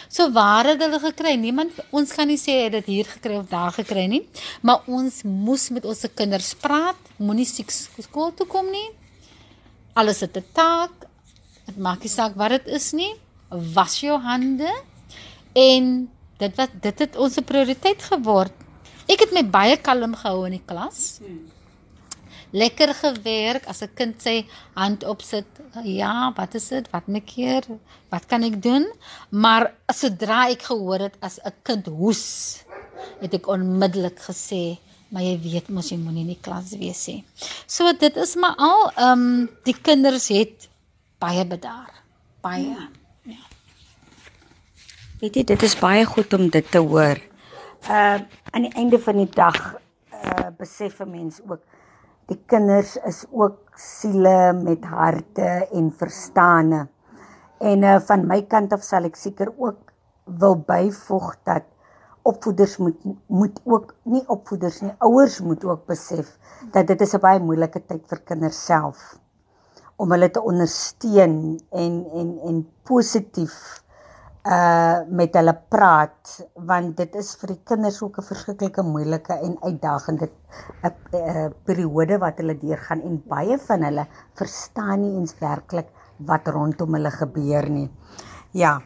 So 0.09 0.31
waar 0.33 0.67
het 0.71 0.81
hulle 0.81 0.99
gekry? 1.03 1.35
Niemand 1.39 1.77
ons 1.93 2.13
kan 2.15 2.29
nie 2.29 2.39
sê 2.41 2.55
dit 2.73 2.89
hier 2.89 3.09
gekry 3.09 3.37
of 3.37 3.49
daar 3.51 3.73
gekry 3.75 4.07
nie, 4.09 4.23
maar 4.61 4.87
ons 4.89 5.21
moes 5.27 5.69
met 5.75 5.85
ons 5.85 6.05
kinders 6.17 6.53
praat, 6.63 6.99
moenie 7.21 7.47
siek 7.47 7.71
skool 7.73 8.33
toe 8.37 8.47
kom 8.49 8.69
nie. 8.73 8.89
Alles 9.93 10.23
het 10.25 10.37
'n 10.37 10.45
taak. 10.53 11.07
Dit 11.65 11.77
maak 11.77 12.01
nie 12.03 12.09
saak 12.09 12.35
wat 12.35 12.49
dit 12.49 12.67
is 12.67 12.91
nie. 12.91 13.13
Was 13.49 14.01
jou 14.01 14.19
hande 14.19 14.71
en 15.53 16.09
dit 16.37 16.55
wat 16.55 16.69
dit 16.81 16.99
het 16.99 17.15
ons 17.15 17.37
prioriteit 17.45 18.01
geword. 18.01 18.53
Ek 19.07 19.19
het 19.19 19.31
my 19.31 19.43
baie 19.43 19.77
kalm 19.77 20.15
gehou 20.15 20.45
in 20.45 20.57
die 20.57 20.65
klas. 20.65 21.19
Hmm 21.19 21.52
lekker 22.53 22.93
gewerk 22.93 23.65
as 23.67 23.81
'n 23.81 23.93
kind 23.95 24.21
sy 24.21 24.45
hand 24.75 25.03
opsit. 25.03 25.45
Ja, 25.83 26.31
wat 26.35 26.53
is 26.55 26.67
dit? 26.67 26.89
Wat 26.91 27.07
'n 27.07 27.23
keer? 27.25 27.63
Wat 28.09 28.25
kan 28.25 28.43
ek 28.43 28.61
doen? 28.61 28.85
Maar 29.29 29.73
sodra 29.87 30.49
ek 30.49 30.61
gehoor 30.61 30.99
het 30.99 31.17
as 31.19 31.39
'n 31.43 31.53
kind 31.63 31.85
hoes, 31.85 32.63
het 33.19 33.33
ek 33.33 33.47
onmiddellik 33.47 34.19
gesê, 34.19 34.77
maar 35.09 35.21
jy 35.21 35.39
weet 35.41 35.69
mos 35.69 35.89
jy 35.89 35.97
moenie 35.97 36.21
in 36.21 36.33
die 36.33 36.41
klas 36.41 36.75
wees 36.77 37.07
nie. 37.07 37.23
So 37.65 37.91
dit 37.93 38.15
is 38.15 38.35
maar 38.35 38.55
al 38.57 38.91
ehm 38.95 39.19
um, 39.19 39.49
die 39.63 39.75
kinders 39.81 40.27
het 40.27 40.69
baie 41.19 41.45
bedaar. 41.45 41.91
Baie. 42.41 42.77
Ja. 43.23 43.43
Weet 45.19 45.35
jy, 45.35 45.43
dit 45.43 45.61
is 45.63 45.75
baie 45.79 46.05
goed 46.05 46.33
om 46.33 46.49
dit 46.49 46.71
te 46.71 46.77
hoor. 46.77 47.17
Uh 47.89 48.19
aan 48.53 48.61
die 48.61 48.73
einde 48.75 48.99
van 48.99 49.17
die 49.17 49.29
dag 49.29 49.75
uh 50.13 50.49
besef 50.57 50.99
'n 50.99 51.09
mens 51.09 51.39
ook 51.47 51.61
die 52.31 52.39
kinders 52.47 52.95
is 53.07 53.25
ook 53.31 53.77
siele 53.79 54.53
met 54.53 54.85
harte 54.85 55.67
en 55.71 55.91
verstande. 55.97 56.87
En 57.59 57.83
uh, 57.83 57.99
van 57.99 58.27
my 58.27 58.41
kant 58.47 58.73
af 58.73 58.83
sal 58.83 59.07
ek 59.09 59.15
seker 59.19 59.51
ook 59.57 59.91
wil 60.39 60.55
byvoeg 60.67 61.35
dat 61.47 61.67
opvoeders 62.23 62.77
moet 62.77 62.99
moet 63.27 63.59
ook 63.63 63.95
nie 64.03 64.23
opvoeders 64.31 64.79
nie, 64.81 64.93
ouers 65.03 65.41
moet 65.43 65.65
ook 65.65 65.85
besef 65.85 66.37
dat 66.71 66.87
dit 66.87 67.01
is 67.01 67.13
'n 67.13 67.19
baie 67.19 67.39
moeilike 67.39 67.83
tyd 67.85 68.07
vir 68.07 68.19
kinders 68.23 68.65
self 68.65 69.19
om 69.95 70.11
hulle 70.11 70.31
te 70.31 70.41
ondersteun 70.41 71.59
en 71.71 71.93
en 72.13 72.29
en 72.47 72.67
positief 72.83 73.82
uh 74.43 75.07
met 75.07 75.35
hulle 75.39 75.53
praat 75.71 76.31
want 76.67 76.97
dit 76.97 77.13
is 77.15 77.29
vir 77.39 77.53
die 77.53 77.61
kinders 77.63 78.01
ook 78.03 78.17
'n 78.19 78.27
verskriklike 78.27 78.83
moeilike 78.83 79.33
en 79.33 79.55
uitdagende 79.63 80.29
'n 80.83 81.53
periode 81.63 82.17
wat 82.19 82.37
hulle 82.37 82.57
deurgaan 82.59 83.01
en 83.01 83.23
baie 83.27 83.57
van 83.57 83.83
hulle 83.83 84.05
verstaan 84.35 85.01
nie 85.01 85.15
eens 85.19 85.35
werklik 85.39 85.87
wat 86.17 86.47
rondom 86.47 86.93
hulle 86.93 87.11
gebeur 87.11 87.69
nie. 87.69 87.89
Ja, 88.51 88.81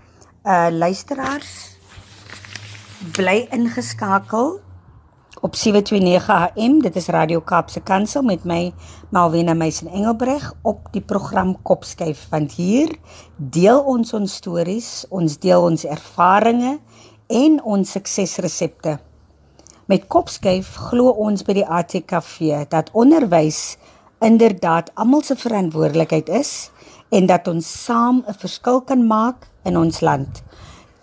uh 0.46 0.70
luisteraars 0.70 1.80
bly 3.18 3.48
ingeskakel 3.52 4.62
op 5.42 5.56
729 5.56 6.30
AM. 6.30 6.82
Dit 6.82 6.96
is 6.96 7.08
Radio 7.08 7.42
Kaapse 7.42 7.80
Kansel 7.80 8.22
met 8.22 8.44
my 8.44 8.74
Malwena 9.10 9.54
Meisen 9.54 9.88
Engelbreg 9.88 10.54
op 10.62 10.88
die 10.92 11.02
program 11.02 11.56
Kopskyf 11.62 12.28
want 12.30 12.52
hier 12.58 12.96
deel 13.36 13.80
ons 13.80 14.14
ons 14.14 14.36
stories, 14.36 15.06
ons 15.10 15.38
deel 15.38 15.62
ons 15.62 15.86
ervarings 15.86 16.80
en 17.28 17.60
ons 17.64 17.92
suksesresepte. 17.92 18.98
Met 19.86 20.08
Kopskyf 20.08 20.74
glo 20.90 21.14
ons 21.14 21.46
by 21.46 21.60
die 21.60 21.68
ATKV 21.68 22.66
dat 22.74 22.90
onderwys 22.98 23.78
inderdaad 24.24 24.90
almal 24.96 25.22
se 25.22 25.38
verantwoordelikheid 25.38 26.30
is 26.30 26.72
en 27.14 27.30
dat 27.30 27.48
ons 27.48 27.68
saam 27.84 28.24
'n 28.28 28.34
verskil 28.34 28.82
kan 28.82 29.08
maak 29.08 29.48
in 29.64 29.78
ons 29.78 30.02
land. 30.02 30.44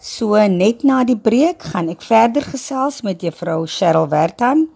So 0.04 0.36
net 0.52 0.82
na 0.84 0.98
die 1.08 1.16
breek 1.16 1.62
gaan 1.72 1.86
ek 1.88 2.02
verder 2.04 2.44
gesels 2.44 2.98
met 3.06 3.22
juffrou 3.24 3.62
Cheryl 3.64 4.10
Wertham 4.12 4.66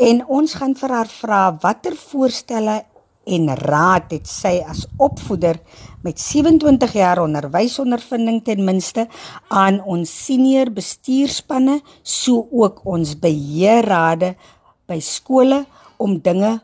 en 0.00 0.22
ons 0.24 0.54
gaan 0.56 0.72
vir 0.78 0.94
haar 0.96 1.10
vra 1.12 1.40
watter 1.60 1.92
voorstelle 2.00 2.76
en 3.36 3.50
raad 3.60 4.14
het 4.16 4.30
sy 4.30 4.54
as 4.64 4.86
opvoeder 4.96 5.58
met 6.00 6.16
27 6.16 6.96
jaar 6.96 7.20
onderwysondervinding 7.26 8.40
ten 8.46 8.64
minste 8.64 9.04
aan 9.52 9.82
ons 9.84 10.14
senior 10.22 10.72
bestuurspanne 10.72 11.82
so 12.00 12.46
ook 12.48 12.80
ons 12.88 13.12
beheerrade 13.20 14.32
by 14.88 14.96
skole 15.04 15.60
om 16.00 16.16
dinge 16.24 16.54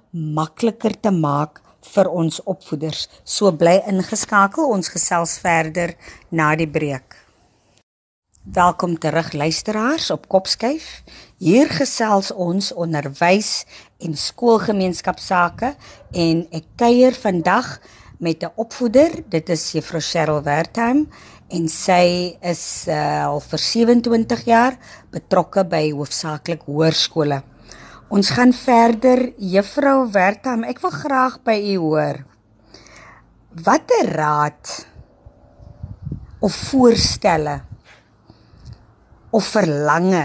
makliker 0.40 0.96
te 0.96 1.12
maak 1.12 1.60
vir 1.92 2.08
ons 2.08 2.40
opvoeders. 2.48 3.04
So 3.28 3.52
bly 3.52 3.76
ingeskakel, 3.92 4.72
ons 4.72 4.88
gesels 4.90 5.36
verder 5.44 5.92
na 6.32 6.54
die 6.56 6.66
breek. 6.66 7.25
Welkom 8.52 8.98
terug 8.98 9.32
luisteraars 9.32 10.10
op 10.10 10.28
Kopskyf. 10.28 11.02
Hier 11.42 11.66
gesels 11.66 12.28
ons 12.30 12.68
onderwys 12.78 13.64
en 13.98 14.14
skoolgemeenskapsake 14.14 15.72
en 16.14 16.44
ek 16.54 16.68
kuier 16.78 17.18
vandag 17.18 17.80
met 18.22 18.46
'n 18.46 18.52
opvoeder. 18.54 19.10
Dit 19.28 19.48
is 19.48 19.72
Juffrou 19.72 20.00
Cheryl 20.00 20.42
Wertheim 20.42 21.08
en 21.48 21.68
sy 21.68 22.38
is 22.40 22.84
uh, 22.86 23.26
al 23.26 23.40
vir 23.40 23.58
27 23.58 24.44
jaar 24.44 24.78
betrokke 25.10 25.64
by 25.64 25.90
hoofsaaklik 25.90 26.62
hoërskole. 26.62 27.42
Ons 28.08 28.30
gaan 28.30 28.52
verder. 28.52 29.32
Juffrou 29.38 30.10
Wertheim, 30.10 30.62
ek 30.64 30.78
wil 30.80 30.90
graag 30.94 31.42
by 31.42 31.58
u 31.74 31.76
hoor. 31.76 32.24
Watter 33.50 34.06
raad 34.06 34.86
of 36.38 36.54
voorstelle 36.54 37.74
of 39.36 39.52
verlange 39.52 40.24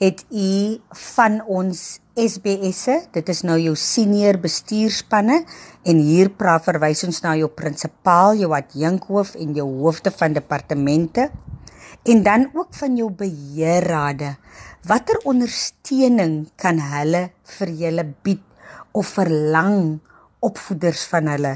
het 0.00 0.24
u 0.32 0.80
van 1.14 1.34
ons 1.44 1.80
SBS'e, 2.16 2.96
dit 3.14 3.28
is 3.30 3.42
nou 3.46 3.58
jou 3.60 3.74
senior 3.78 4.38
bestuurspanne 4.40 5.42
en 5.86 5.98
hier 6.00 6.30
praat 6.34 6.64
verwys 6.66 7.04
ons 7.06 7.20
na 7.22 7.34
jou 7.38 7.50
prinsipaal, 7.52 8.34
jou 8.40 8.50
adjunkhoof 8.56 9.34
en 9.38 9.52
jou 9.58 9.66
hoofde 9.82 10.10
van 10.16 10.34
departemente 10.34 11.28
en 12.08 12.22
dan 12.24 12.48
ook 12.56 12.72
van 12.74 12.96
jou 12.98 13.10
beheerrade. 13.14 14.32
Watter 14.88 15.20
ondersteuning 15.28 16.48
kan 16.58 16.80
hulle 16.80 17.28
vir 17.58 17.74
julle 17.84 18.06
bied 18.24 18.42
of 18.96 19.12
verlang 19.20 20.00
opvoeders 20.42 21.04
van 21.12 21.28
hulle 21.30 21.52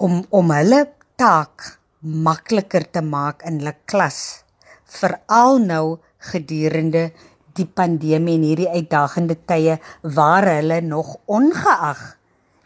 om 0.00 0.22
om 0.30 0.54
hulle 0.54 0.84
taak 1.20 1.74
makliker 2.00 2.86
te 2.88 3.02
maak 3.04 3.44
in 3.44 3.60
hulle 3.60 3.74
klas 3.90 4.46
veral 4.90 5.60
nou 5.62 5.98
gedurende 6.32 7.10
die 7.58 7.66
pandemie 7.66 8.36
en 8.38 8.46
hierdie 8.46 8.70
uitdagende 8.70 9.36
tye 9.48 9.78
waar 10.16 10.46
hulle 10.56 10.80
nog 10.84 11.16
ongeag 11.26 12.02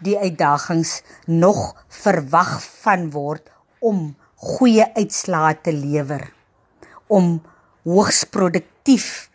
die 0.05 0.17
uitdagings 0.19 1.01
nog 1.27 1.73
verwag 2.03 2.59
van 2.85 3.11
word 3.15 3.49
om 3.81 4.11
goeie 4.45 4.85
uitslae 4.97 5.55
te 5.65 5.73
lewer 5.73 6.27
om 7.09 7.39
hoogs 7.85 8.25
produktief 8.33 9.31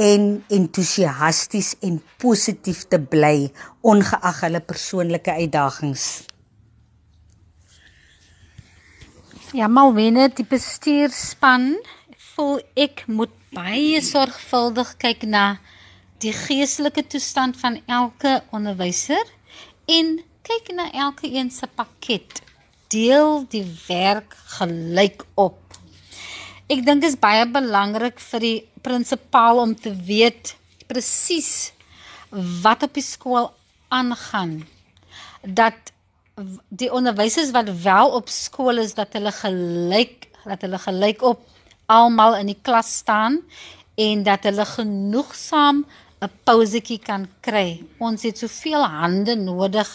en 0.00 0.44
entoesiasties 0.48 1.74
en 1.84 2.00
positief 2.22 2.86
te 2.88 3.00
bly 3.00 3.50
ongeag 3.80 4.42
hulle 4.46 4.60
persoonlike 4.64 5.32
uitdagings. 5.42 6.04
Ja, 9.52 9.66
wanneer 9.66 10.30
die 10.34 10.46
bestuurspan 10.46 11.74
voel 12.40 12.60
ek 12.80 13.04
moet 13.12 13.32
baie 13.52 13.98
sorgvuldig 14.00 14.94
kyk 15.02 15.26
na 15.28 15.58
die 16.24 16.32
geestelike 16.32 17.02
toestand 17.12 17.58
van 17.60 17.76
elke 17.84 18.38
onderwyser 18.56 19.20
en 19.92 20.14
kyk 20.48 20.70
na 20.72 20.86
elke 21.04 21.28
een 21.28 21.50
se 21.52 21.68
pakket. 21.68 22.40
Deel 22.88 23.44
die 23.52 23.66
werk 23.88 24.32
gelyk 24.56 25.26
op. 25.36 25.60
Ek 26.70 26.80
dink 26.86 27.04
dit 27.04 27.10
is 27.10 27.20
baie 27.20 27.44
belangrik 27.44 28.22
vir 28.30 28.46
die 28.46 28.56
prinsipaal 28.80 29.60
om 29.60 29.76
te 29.76 29.92
weet 29.92 30.54
presies 30.88 31.74
wat 32.64 32.88
op 32.88 32.96
die 32.96 33.04
skool 33.04 33.50
aangaan. 33.92 34.62
Dat 35.44 35.92
die 36.72 36.88
onderwysers 36.88 37.52
wat 37.52 37.68
wel 37.84 38.16
op 38.16 38.32
skool 38.32 38.80
is 38.80 38.96
dat 38.96 39.12
hulle 39.18 39.34
gelyk 39.44 40.30
dat 40.46 40.62
hulle 40.64 40.78
gelyk 40.80 41.20
op 41.36 41.44
almal 41.90 42.38
in 42.38 42.52
die 42.52 42.60
klas 42.62 42.92
staan 43.02 43.40
en 44.00 44.22
dat 44.26 44.46
hulle 44.48 44.66
genoegsaam 44.76 45.84
'n 46.20 46.30
pausetjie 46.44 47.00
kan 47.00 47.28
kry. 47.40 47.82
Ons 47.98 48.22
het 48.22 48.38
soveel 48.38 48.84
hande 48.84 49.34
nodig 49.36 49.88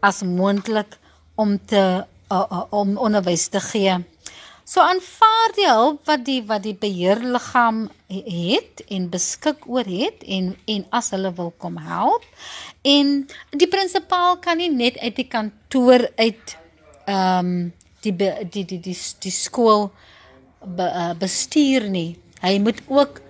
as 0.00 0.22
moontlik 0.22 0.98
om 1.36 1.58
te 1.66 2.04
uh, 2.32 2.44
uh, 2.50 2.64
om 2.70 2.96
onderwys 2.96 3.48
te 3.48 3.60
gee. 3.60 3.96
So 4.66 4.82
aanvaar 4.82 5.52
die 5.54 5.68
hulp 5.68 6.06
wat 6.08 6.24
die 6.26 6.40
wat 6.42 6.64
die 6.64 6.74
beheerliggaam 6.74 7.84
het 8.08 8.82
en 8.90 9.10
beskik 9.12 9.68
oor 9.70 9.86
het 9.86 10.24
en 10.26 10.56
en 10.66 10.86
as 10.90 11.12
hulle 11.14 11.30
wil 11.36 11.52
kom 11.62 11.76
help 11.78 12.24
en 12.82 13.12
die 13.54 13.68
prinsipaal 13.70 14.40
kan 14.42 14.58
nie 14.58 14.72
net 14.72 14.98
uit 14.98 15.16
die 15.22 15.28
kantoor 15.30 16.08
uit 16.16 16.56
ehm 17.06 17.38
um, 17.38 17.72
die, 18.02 18.12
die 18.16 18.32
die 18.50 18.64
die 18.64 18.80
die 18.88 18.98
die 19.22 19.34
skool 19.34 19.90
be, 20.64 20.86
uh, 20.86 21.12
bestuur 21.18 21.88
nie 21.90 22.16
hy 22.42 22.58
moet 22.62 22.82
ook 22.88 23.22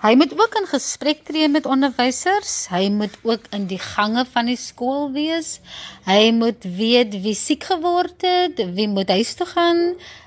Hy 0.00 0.14
moet 0.16 0.30
ook 0.32 0.54
in 0.56 0.64
gesprek 0.64 1.18
tree 1.28 1.48
met 1.52 1.66
onderwysers. 1.68 2.70
Hy 2.72 2.86
moet 2.88 3.18
ook 3.20 3.42
in 3.52 3.66
die 3.68 3.78
gange 3.78 4.22
van 4.32 4.46
die 4.48 4.56
skool 4.56 5.10
wees. 5.12 5.58
Hy 6.06 6.30
moet 6.32 6.64
weet 6.64 7.18
wie 7.20 7.34
siek 7.36 7.66
geword 7.68 8.24
het, 8.24 8.62
wie 8.78 8.88
moet 8.88 9.12
huis 9.12 9.34
toe 9.36 9.44
gaan, 9.50 9.82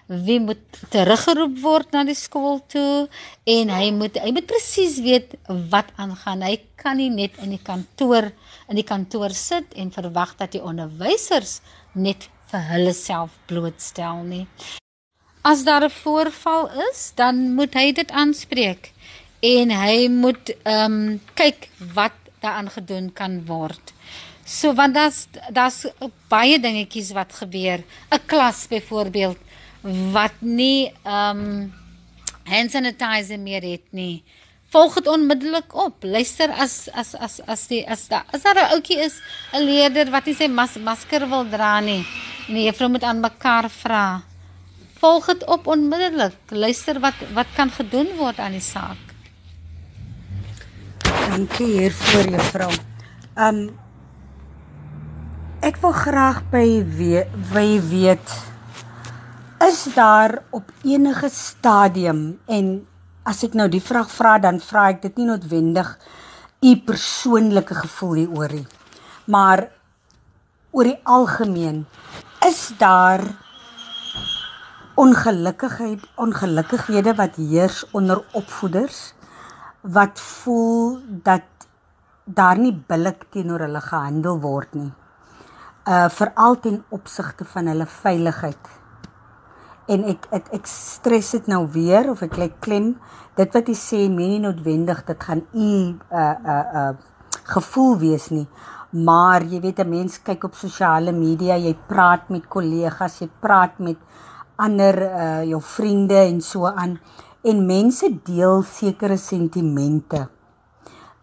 wie 0.06 0.38
moet 0.44 0.62
teruggeroep 0.94 1.58
word 1.64 1.90
na 1.96 2.04
die 2.06 2.18
skool 2.18 2.60
toe 2.70 3.08
en 3.50 3.74
hy 3.74 3.90
moet 3.98 4.20
hy 4.22 4.30
moet 4.36 4.46
presies 4.52 5.00
weet 5.02 5.34
wat 5.74 5.90
aangaan. 5.98 6.46
Hy 6.46 6.60
kan 6.78 7.02
nie 7.02 7.10
net 7.10 7.42
in 7.42 7.56
die 7.56 7.62
kantoor 7.64 8.30
in 8.70 8.78
die 8.78 8.86
kantoor 8.86 9.34
sit 9.34 9.74
en 9.74 9.90
verwag 9.96 10.38
dat 10.38 10.54
die 10.54 10.62
onderwysers 10.62 11.62
net 11.98 12.30
vir 12.54 12.66
hulle 12.70 12.94
self 12.94 13.34
blootstel 13.50 14.22
nie. 14.30 14.46
As 15.44 15.64
daar 15.68 15.84
'n 15.84 15.90
voorval 16.04 16.70
is, 16.92 17.12
dan 17.16 17.54
moet 17.58 17.74
hy 17.74 17.92
dit 17.92 18.12
aanspreek 18.12 18.92
en 19.42 19.72
hy 19.72 20.08
moet 20.08 20.54
ehm 20.64 20.94
um, 20.94 21.22
kyk 21.36 21.70
wat 21.94 22.16
daaraan 22.40 22.70
gedoen 22.70 23.14
kan 23.14 23.46
word. 23.46 23.94
So 24.46 24.74
want 24.74 24.94
daar's 24.94 25.28
daar's 25.50 25.86
baie 26.30 26.60
dingetjies 26.60 27.12
wat 27.12 27.34
gebeur. 27.34 27.84
'n 28.12 28.26
Klas 28.26 28.68
byvoorbeeld 28.68 29.40
wat 30.12 30.36
nie 30.40 30.92
ehm 31.04 31.40
um, 31.40 31.74
hand 32.46 32.72
sanitizer 32.72 33.40
meer 33.40 33.64
het 33.64 33.88
nie. 33.92 34.24
Volg 34.70 34.96
dit 34.96 35.08
onmiddellik 35.08 35.76
op. 35.76 36.04
Luister 36.04 36.50
as 36.52 36.90
as 36.94 37.16
as 37.16 37.42
as 37.46 37.68
die 37.68 37.84
as 37.88 38.08
daar 38.08 38.26
as 38.32 38.42
daar 38.44 38.56
'n 38.56 38.72
ouetjie 38.74 39.00
is, 39.00 39.22
'n 39.54 39.64
leerder 39.66 40.12
wat 40.12 40.26
nie 40.26 40.36
sy 40.36 40.48
mas, 40.48 40.78
masker 40.78 41.30
wil 41.30 41.50
dra 41.50 41.80
nie. 41.80 42.06
En 42.48 42.58
die 42.58 42.66
juffrou 42.68 42.90
moet 42.92 43.04
aan 43.08 43.22
mekaar 43.24 43.70
vra. 43.72 44.22
Volg 45.00 45.26
dit 45.32 45.46
op 45.48 45.68
onmiddellik. 45.68 46.36
Luister 46.52 47.00
wat 47.04 47.20
wat 47.36 47.48
kan 47.56 47.72
gedoen 47.72 48.16
word 48.20 48.40
aan 48.40 48.56
die 48.56 48.64
saak. 48.64 49.00
Dankie 51.30 51.70
hiervoor 51.80 52.30
juffrou. 52.36 52.72
Um 53.40 53.62
ek 55.64 55.80
wil 55.80 55.96
graag 55.96 56.42
by 56.52 56.84
weet, 56.84 57.32
by 57.54 57.80
weet 57.88 58.34
is 59.64 59.86
daar 59.96 60.42
op 60.52 60.72
enige 60.84 61.30
stadium 61.32 62.40
en 62.52 62.74
as 63.24 63.46
ek 63.48 63.56
nou 63.56 63.70
die 63.72 63.80
vraag 63.80 64.10
vra 64.12 64.36
dan 64.44 64.60
vra 64.60 64.90
ek 64.92 65.00
dit 65.06 65.22
nie 65.22 65.30
noodwendig 65.30 65.94
u 66.64 66.74
persoonlike 66.84 67.78
gevoel 67.80 68.18
hieroor 68.26 68.58
nie. 68.60 68.68
Maar 69.32 69.70
oor 70.76 70.90
die 70.90 71.00
algemeen 71.08 71.86
is 72.48 72.74
daar 72.78 73.22
ongelukkigheid 74.96 76.02
ongelukkighede 76.16 77.16
wat 77.16 77.36
heers 77.36 77.84
onder 77.92 78.24
opvoeders 78.32 79.14
wat 79.82 80.20
voel 80.20 81.00
dat 81.08 81.44
daar 82.24 82.58
nie 82.58 82.74
billik 82.88 83.26
teenoor 83.30 83.66
hulle 83.66 83.82
gehandel 83.82 84.40
word 84.40 84.76
nie. 84.76 84.92
Uh 85.88 86.10
veral 86.10 86.60
ten 86.60 86.84
opsigte 86.90 87.46
van 87.46 87.68
hulle 87.68 87.86
veiligheid. 87.86 88.70
En 89.88 90.06
ek 90.08 90.28
ek, 90.32 90.52
ek 90.60 90.68
stres 90.68 91.34
dit 91.36 91.48
nou 91.52 91.66
weer 91.72 92.10
of 92.12 92.22
ek 92.24 92.38
lê 92.40 92.52
klem 92.60 92.94
dit 93.36 93.56
wat 93.56 93.68
jy 93.68 93.76
sê 93.76 94.04
meen 94.08 94.38
nie 94.38 94.44
noodwendig 94.44 95.04
dit 95.08 95.28
gaan 95.28 95.44
u 95.52 95.72
uh 96.12 96.36
uh 96.46 96.62
uh 96.84 96.92
gevoel 97.44 97.98
wees 98.00 98.30
nie. 98.32 98.48
Maar 98.94 99.42
jy 99.42 99.60
weet 99.60 99.80
'n 99.80 99.90
mens 99.90 100.22
kyk 100.22 100.44
op 100.44 100.54
sosiale 100.54 101.12
media, 101.12 101.56
jy 101.58 101.74
praat 101.88 102.30
met 102.30 102.48
kollegas, 102.48 103.20
jy 103.20 103.30
praat 103.40 103.80
met 103.80 103.98
ander 104.56 104.96
uh 105.02 105.44
jou 105.44 105.62
vriende 105.62 106.16
en 106.16 106.42
so 106.42 106.66
aan 106.66 107.00
en 107.42 107.66
mense 107.66 108.10
deel 108.24 108.62
sekere 108.62 109.18
sentimente. 109.18 110.28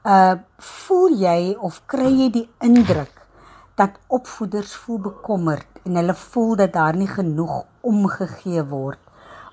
Uh 0.04 0.34
voel 0.58 1.14
jy 1.14 1.56
of 1.60 1.82
kry 1.86 2.10
jy 2.10 2.30
die 2.30 2.48
indruk 2.58 3.22
dat 3.76 4.00
opvoeders 4.08 4.74
voel 4.74 4.98
bekommerd 4.98 5.80
en 5.84 5.94
hulle 5.94 6.14
voel 6.14 6.56
dat 6.56 6.72
daar 6.72 6.96
nie 6.96 7.08
genoeg 7.08 7.64
omgegee 7.80 8.64
word 8.64 8.98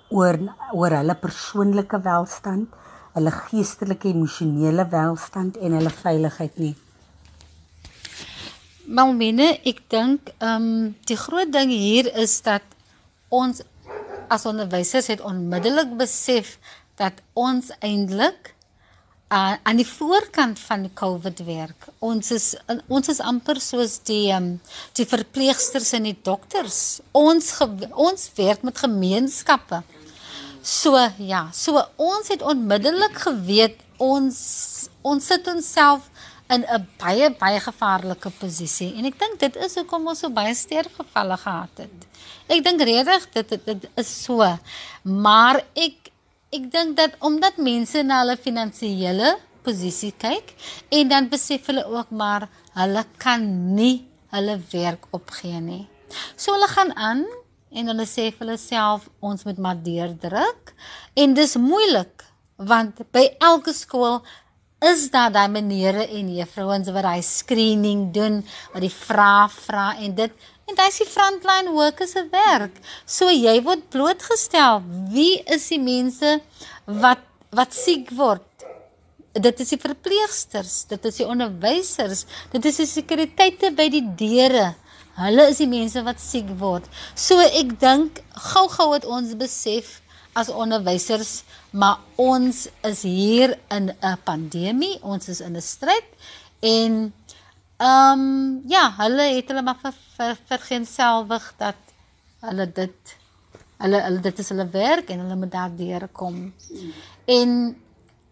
oor 0.09 0.39
oor 0.73 0.89
hulle 0.89 1.15
persoonlike 1.15 2.01
welstand, 2.01 2.67
hulle 3.13 3.31
geestelike 3.31 4.09
emosionele 4.09 4.87
welstand 4.89 5.57
en 5.57 5.71
hulle 5.71 5.89
veiligheid 5.89 6.57
nie. 6.57 6.75
Malmene, 8.87 9.57
ek 9.67 9.81
dink 9.91 10.29
ehm 10.39 10.63
um, 10.63 10.67
die 11.09 11.17
groot 11.19 11.49
ding 11.51 11.73
hier 11.73 12.07
is 12.15 12.37
dat 12.45 12.63
ons 13.27 13.59
as 14.31 14.45
onderwysers 14.47 15.09
het 15.11 15.23
onmiddellik 15.27 15.91
besef 15.99 16.53
dat 16.99 17.19
ons 17.35 17.67
eintlik 17.83 18.53
uh, 19.27 19.55
aan 19.59 19.81
die 19.81 19.87
voorkant 19.87 20.59
van 20.59 20.87
COVID 20.95 21.43
werk. 21.49 21.89
Ons 21.99 22.31
is 22.31 22.47
ons 22.87 23.11
is 23.11 23.19
amper 23.19 23.59
soos 23.63 23.99
die 24.07 24.31
um, 24.35 24.53
die 24.95 25.07
verpleegsters 25.09 25.91
en 25.99 26.07
die 26.07 26.17
dokters. 26.23 27.01
Ons 27.11 27.51
ons 27.91 28.29
werk 28.39 28.63
met 28.63 28.79
gemeenskappe. 28.85 29.83
So 30.63 30.95
ja, 31.19 31.49
so 31.51 31.83
ons 31.99 32.31
het 32.31 32.43
onmiddellik 32.43 33.19
geweet 33.27 33.83
ons 33.99 34.39
ons 35.03 35.27
sit 35.27 35.47
onsself 35.47 36.07
in 36.49 36.63
'n 36.63 36.87
baie 36.99 37.29
baie 37.39 37.59
gevaarlike 37.59 38.31
posisie 38.39 38.93
en 38.97 39.05
ek 39.05 39.19
dink 39.19 39.39
dit 39.39 39.55
is 39.65 39.75
hoekom 39.75 40.07
ons 40.07 40.19
so 40.19 40.29
baie 40.29 40.53
sterfgevalle 40.55 41.37
gehad 41.37 41.83
het. 41.83 42.07
Ek 42.47 42.63
dink 42.63 42.81
regtig 42.81 43.31
dit, 43.33 43.49
dit 43.49 43.65
dit 43.65 43.89
is 43.95 44.23
so. 44.23 44.43
Maar 45.03 45.63
ek 45.75 46.11
ek 46.51 46.71
dink 46.71 46.95
dat 46.97 47.17
omdat 47.19 47.57
mense 47.57 48.03
na 48.03 48.21
hulle 48.23 48.37
finansiële 48.37 49.35
posisie 49.63 50.13
kyk 50.15 50.53
en 50.89 51.09
dan 51.11 51.27
besef 51.29 51.67
hulle 51.67 51.83
ook 51.85 52.11
maar 52.11 52.47
hulle 52.79 53.03
kan 53.17 53.43
nie 53.75 54.07
hulle 54.31 54.55
werk 54.71 55.07
opgee 55.11 55.59
nie. 55.59 55.83
So 56.35 56.55
hulle 56.55 56.69
gaan 56.71 56.95
aan 56.95 57.25
en 57.71 57.91
hulle 57.91 58.07
sê 58.07 58.29
vir 58.31 58.45
hulle 58.45 58.57
self 58.61 59.09
ons 59.19 59.43
moet 59.43 59.59
maar 59.59 59.79
deurdruk 59.83 60.73
en 61.19 61.35
dis 61.35 61.55
moeilik 61.59 62.23
want 62.57 63.03
by 63.13 63.27
elke 63.43 63.73
skool 63.75 64.21
is 64.79 65.09
daar 65.09 65.31
daai 65.33 65.49
menere 65.49 66.05
en 66.05 66.29
juffrouens 66.35 66.89
wat 66.93 67.05
daai 67.07 67.23
screening 67.25 68.11
doen 68.13 68.43
wat 68.73 68.83
die 68.83 68.93
vrae 68.93 69.47
vra 69.49 69.87
en 69.97 70.13
dit 70.15 70.31
en 70.67 70.75
dit 70.75 70.83
is 70.83 70.99
die 70.99 71.07
frontline 71.07 71.71
workers 71.71 72.11
se 72.11 72.25
werk. 72.29 72.75
So 73.05 73.31
jy 73.31 73.55
word 73.63 73.85
blootgestel. 73.89 74.81
Wie 75.13 75.39
is 75.47 75.69
die 75.71 75.79
mense 75.79 76.41
wat 76.85 77.23
wat 77.55 77.73
siek 77.73 78.11
word? 78.11 78.43
Dit 79.37 79.61
is 79.63 79.71
die 79.71 79.79
verpleegsters, 79.79 80.87
dit 80.89 81.05
is 81.05 81.21
die 81.21 81.27
onderwysers, 81.29 82.25
dit 82.51 82.65
is 82.65 82.81
die 82.81 82.89
sekuriteite 82.89 83.71
by 83.77 83.87
die 83.93 84.03
deure. 84.19 84.73
Hulle 85.17 85.47
is 85.53 85.61
die 85.61 85.69
mense 85.71 86.03
wat 86.05 86.19
siek 86.21 86.49
word. 86.59 86.85
So 87.15 87.39
ek 87.41 87.77
dink 87.81 88.19
gou-gou 88.51 88.91
het 88.91 89.07
ons 89.07 89.33
besef 89.39 90.01
as 90.37 90.49
onderwysers, 90.53 91.41
maar 91.73 92.03
ons 92.15 92.67
is 92.85 93.01
hier 93.01 93.57
in 93.73 93.89
'n 93.89 94.17
pandemie, 94.23 94.99
ons 95.01 95.27
is 95.27 95.41
in 95.41 95.55
'n 95.57 95.61
stryd 95.61 96.09
en 96.61 97.13
ehm 97.77 98.19
um, 98.19 98.61
ja, 98.65 98.93
hulle 98.97 99.25
het 99.37 99.49
hulle 99.49 99.61
maar 99.61 99.81
vir 100.17 100.61
geen 100.69 100.85
selfwig 100.85 101.53
dat 101.57 101.81
hulle 102.41 102.65
dit 102.71 103.17
hulle 103.81 103.99
hulle 104.01 104.21
dit 104.21 104.39
is 104.39 104.49
hulle 104.49 104.67
werk 104.73 105.09
en 105.09 105.19
hulle 105.19 105.35
moet 105.35 105.51
daardeur 105.51 106.07
kom. 106.13 106.53
En 107.25 107.51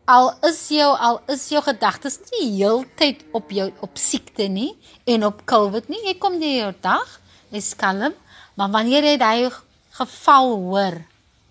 al 0.06 0.32
is 0.50 0.60
jou 0.70 0.90
al 1.08 1.22
is 1.34 1.48
jou 1.50 1.62
gedagtes 1.66 2.20
nie 2.32 2.50
heeltyd 2.58 3.26
op 3.34 3.52
jou 3.54 3.72
op 3.86 3.98
siekte 3.98 4.48
nie 4.50 4.72
en 5.06 5.26
op 5.26 5.46
COVID 5.46 5.90
nie. 5.90 6.02
Jy 6.06 6.18
kom 6.22 6.40
jy 6.42 6.58
jou 6.60 6.74
dag, 6.82 7.20
jy's 7.54 7.74
kalm, 7.78 8.14
maar 8.58 8.74
wanneer 8.74 9.04
jy 9.04 9.18
daai 9.22 9.50
geval 9.96 10.56
hoor, 10.66 10.98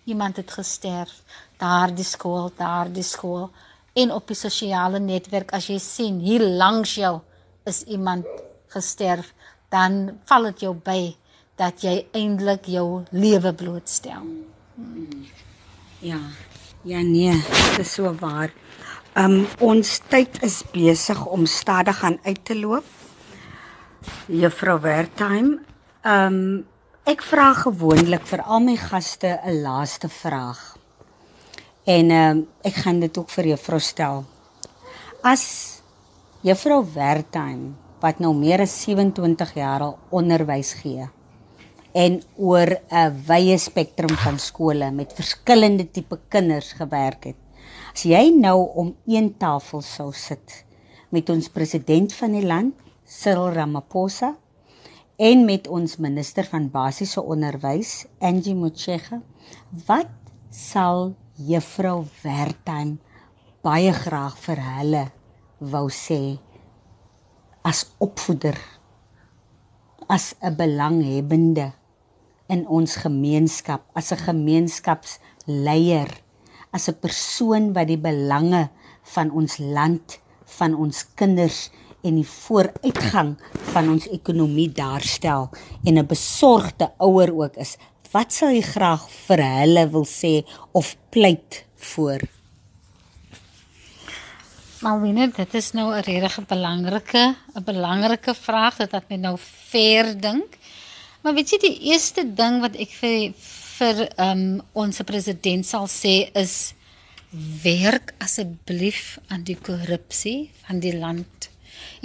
iemand 0.04 0.36
het 0.36 0.50
gesterf, 0.50 1.22
daardie 1.58 2.04
skool, 2.04 2.50
daardie 2.56 3.06
skool 3.06 3.50
en 3.94 4.12
op 4.12 4.26
die 4.28 4.36
sosiale 4.36 4.98
netwerk 5.00 5.54
as 5.56 5.68
jy 5.70 5.78
sien 5.78 6.18
hier 6.20 6.42
langs 6.42 6.96
jou 6.98 7.18
is 7.64 7.82
iemand 7.88 8.26
gesterf, 8.74 9.30
dan 9.70 10.18
val 10.28 10.50
dit 10.50 10.66
jou 10.66 10.74
by 10.74 11.14
dat 11.58 11.84
jy 11.86 12.00
eintlik 12.12 12.66
jou 12.68 13.04
lewe 13.14 13.54
blootstel. 13.54 14.26
Ja. 16.02 16.20
Ja 16.84 17.00
nee, 17.00 17.32
dit 17.32 17.78
is 17.80 17.94
so 17.96 18.10
waar. 18.20 18.52
Um 19.16 19.46
ons 19.62 20.00
tyd 20.10 20.36
is 20.44 20.58
besig 20.74 21.20
om 21.24 21.46
stadig 21.48 22.02
aan 22.04 22.18
uit 22.26 22.42
te 22.44 22.56
loop. 22.58 22.84
Juffrou 24.28 24.76
Wertheim, 24.84 25.54
um 26.04 26.66
ek 27.04 27.20
vra 27.20 27.50
gewoonlik 27.52 28.22
vir 28.24 28.40
al 28.48 28.62
my 28.64 28.74
gaste 28.80 29.28
'n 29.44 29.60
laaste 29.60 30.08
vraag. 30.08 30.60
En 31.84 32.10
um 32.10 32.46
ek 32.64 32.74
gaan 32.74 33.00
dit 33.00 33.18
ook 33.18 33.28
vir 33.28 33.44
juffrou 33.44 33.80
stel. 33.80 34.24
As 35.22 35.82
juffrou 36.40 36.80
Wertheim 36.94 37.76
wat 38.00 38.20
nou 38.20 38.32
meer 38.34 38.60
as 38.60 38.82
27 38.82 39.54
jaar 39.54 39.80
al 39.80 39.98
onderwys 40.10 40.72
gee 40.80 41.08
en 41.92 42.22
oor 42.36 42.80
'n 42.90 43.22
wye 43.28 43.58
spektrum 43.58 44.16
van 44.16 44.38
skole 44.38 44.90
met 44.90 45.12
verskillende 45.12 45.90
tipe 45.90 46.18
kinders 46.28 46.72
gewerk 46.72 47.24
het. 47.24 47.36
As 47.92 48.02
jy 48.02 48.30
nou 48.30 48.70
om 48.74 48.96
een 49.06 49.36
tafel 49.36 49.82
sou 49.82 50.12
sit 50.12 50.64
met 51.10 51.28
ons 51.28 51.48
president 51.48 52.12
van 52.14 52.32
die 52.32 52.46
land, 52.46 52.74
Cyril 53.04 53.52
Ramaphosa, 53.52 54.36
en 55.16 55.44
met 55.44 55.68
ons 55.68 55.96
minister 56.02 56.46
van 56.50 56.66
basiese 56.70 57.22
onderwys, 57.22 58.04
Angie 58.18 58.54
Motshega, 58.58 59.20
wat 59.86 60.10
sal 60.50 61.14
juffrou 61.38 62.04
Wertheim 62.22 62.96
baie 63.64 63.92
graag 63.94 64.34
vir 64.44 64.60
hulle 64.78 65.04
wou 65.58 65.86
sê 65.90 66.36
as 67.64 67.86
opvoeder 68.02 68.58
as 70.08 70.34
'n 70.42 70.54
belanghebbende 70.56 71.72
in 72.48 72.66
ons 72.68 72.96
gemeenskap 72.96 73.82
as 73.94 74.12
'n 74.12 74.20
gemeenskapsleier 74.28 76.10
as 76.72 76.88
'n 76.88 77.00
persoon 77.00 77.72
wat 77.72 77.88
die 77.88 78.02
belange 78.10 78.68
van 79.14 79.30
ons 79.30 79.58
land 79.58 80.20
van 80.58 80.74
ons 80.74 81.14
kinders 81.14 81.70
en 82.04 82.20
die 82.20 82.28
vooruitgang 82.28 83.34
van 83.72 83.90
ons 83.96 84.08
ekonomie 84.12 84.70
daarstel 84.72 85.50
en 85.84 85.98
'n 85.98 86.06
besorgde 86.06 86.92
ouer 86.98 87.32
ook 87.32 87.56
is 87.56 87.76
wat 88.12 88.32
sal 88.32 88.54
jy 88.54 88.62
graag 88.62 89.08
vir 89.26 89.40
hulle 89.42 89.88
wil 89.90 90.06
sê 90.06 90.44
of 90.72 90.96
pleit 91.10 91.64
voor 91.76 92.20
Malwine, 94.84 95.30
dit 95.32 95.54
is 95.54 95.72
nou 95.72 95.94
'n 95.94 96.02
regtig 96.02 96.46
belangrike 96.46 97.36
'n 97.54 97.64
belangrike 97.64 98.34
vraag 98.34 98.76
dat 98.76 98.92
ek 98.92 99.16
nou 99.16 99.36
ver 99.70 100.20
dink. 100.20 100.58
Maar 101.22 101.34
weet 101.34 101.50
jy 101.50 101.58
die 101.58 101.78
eerste 101.90 102.34
ding 102.34 102.60
wat 102.60 102.76
ek 102.76 102.90
vir 103.00 103.32
vir 103.78 104.08
um, 104.20 104.62
ons 104.72 105.00
president 105.06 105.66
sal 105.66 105.86
sê 105.86 106.30
is 106.34 106.74
werk 107.62 108.12
asseblief 108.18 109.18
aan 109.28 109.42
die 109.42 109.56
korrupsie 109.56 110.50
van 110.66 110.78
die 110.84 110.94
land. 110.98 111.53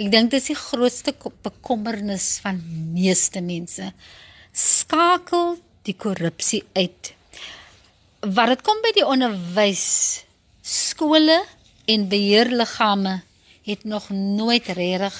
Ek 0.00 0.08
dink 0.08 0.30
dit 0.32 0.40
is 0.40 0.46
die 0.48 0.56
grootste 0.56 1.12
bekommernis 1.44 2.38
van 2.40 2.56
meeste 2.94 3.42
mense. 3.44 3.90
Skakel 4.56 5.58
die 5.84 5.92
korrupsie 5.92 6.62
uit. 6.72 7.10
Wat 8.24 8.48
dit 8.48 8.62
kom 8.64 8.78
by 8.80 8.94
die 8.96 9.04
onderwys, 9.04 9.82
skole 10.64 11.36
en 11.84 12.06
beheerliggame 12.08 13.18
het 13.68 13.84
nog 13.84 14.06
nooit 14.08 14.70
regtig 14.78 15.18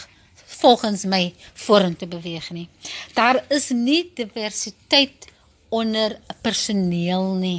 volgens 0.62 1.04
my 1.04 1.26
vorentoe 1.66 2.08
beweeg 2.08 2.48
nie. 2.56 2.68
Daar 3.12 3.42
is 3.52 3.68
nie 3.76 4.06
diversiteit 4.16 5.28
onder 5.68 6.16
personeel 6.40 7.34
nie. 7.36 7.58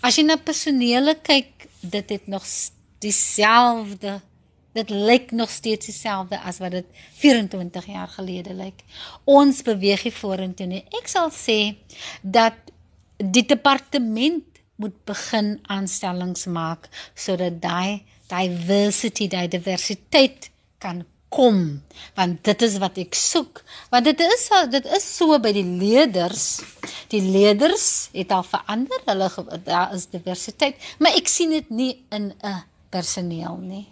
As 0.00 0.16
jy 0.16 0.24
na 0.24 0.38
personele 0.40 1.18
kyk, 1.20 1.68
dit 1.84 2.16
het 2.16 2.32
nog 2.32 2.48
dieselfde 3.04 4.22
dit 4.76 4.90
lyk 4.90 5.32
nog 5.36 5.50
steeds 5.50 5.88
dieselfde 5.88 6.38
as 6.40 6.60
wat 6.62 6.76
dit 6.76 6.86
24 7.20 7.86
jaar 7.86 8.08
gelede 8.08 8.54
lyk. 8.54 8.84
Ons 9.24 9.62
beweeg 9.66 10.06
hier 10.06 10.16
vorentoe 10.16 10.68
nie. 10.70 10.84
Ek 11.00 11.08
sal 11.10 11.32
sê 11.34 11.76
dat 12.22 12.58
die 13.16 13.46
departement 13.48 14.44
moet 14.76 14.96
begin 15.08 15.56
aanstellings 15.72 16.44
maak 16.52 16.90
sodat 17.16 17.60
daai 17.62 18.04
diversity, 18.28 19.28
daai 19.32 19.48
diversiteit 19.48 20.50
kan 20.82 21.04
kom. 21.32 21.82
Want 22.18 22.44
dit 22.46 22.62
is 22.62 22.76
wat 22.82 23.00
ek 23.00 23.16
soek. 23.18 23.62
Want 23.90 24.06
dit 24.08 24.20
is 24.26 24.46
dit 24.72 24.92
is 24.98 25.08
so 25.16 25.40
by 25.42 25.52
die 25.56 25.66
leerders. 25.66 26.60
Die 27.12 27.22
leerders 27.24 28.08
het 28.14 28.32
al 28.34 28.46
verander. 28.46 29.02
Hulle 29.08 29.30
daar 29.64 29.94
is 29.96 30.08
diversiteit. 30.12 30.80
Maar 31.00 31.18
ek 31.18 31.28
sien 31.30 31.56
dit 31.56 31.70
nie 31.70 31.92
in 32.10 32.32
'n 32.42 32.62
personeel 32.90 33.56
nie 33.60 33.86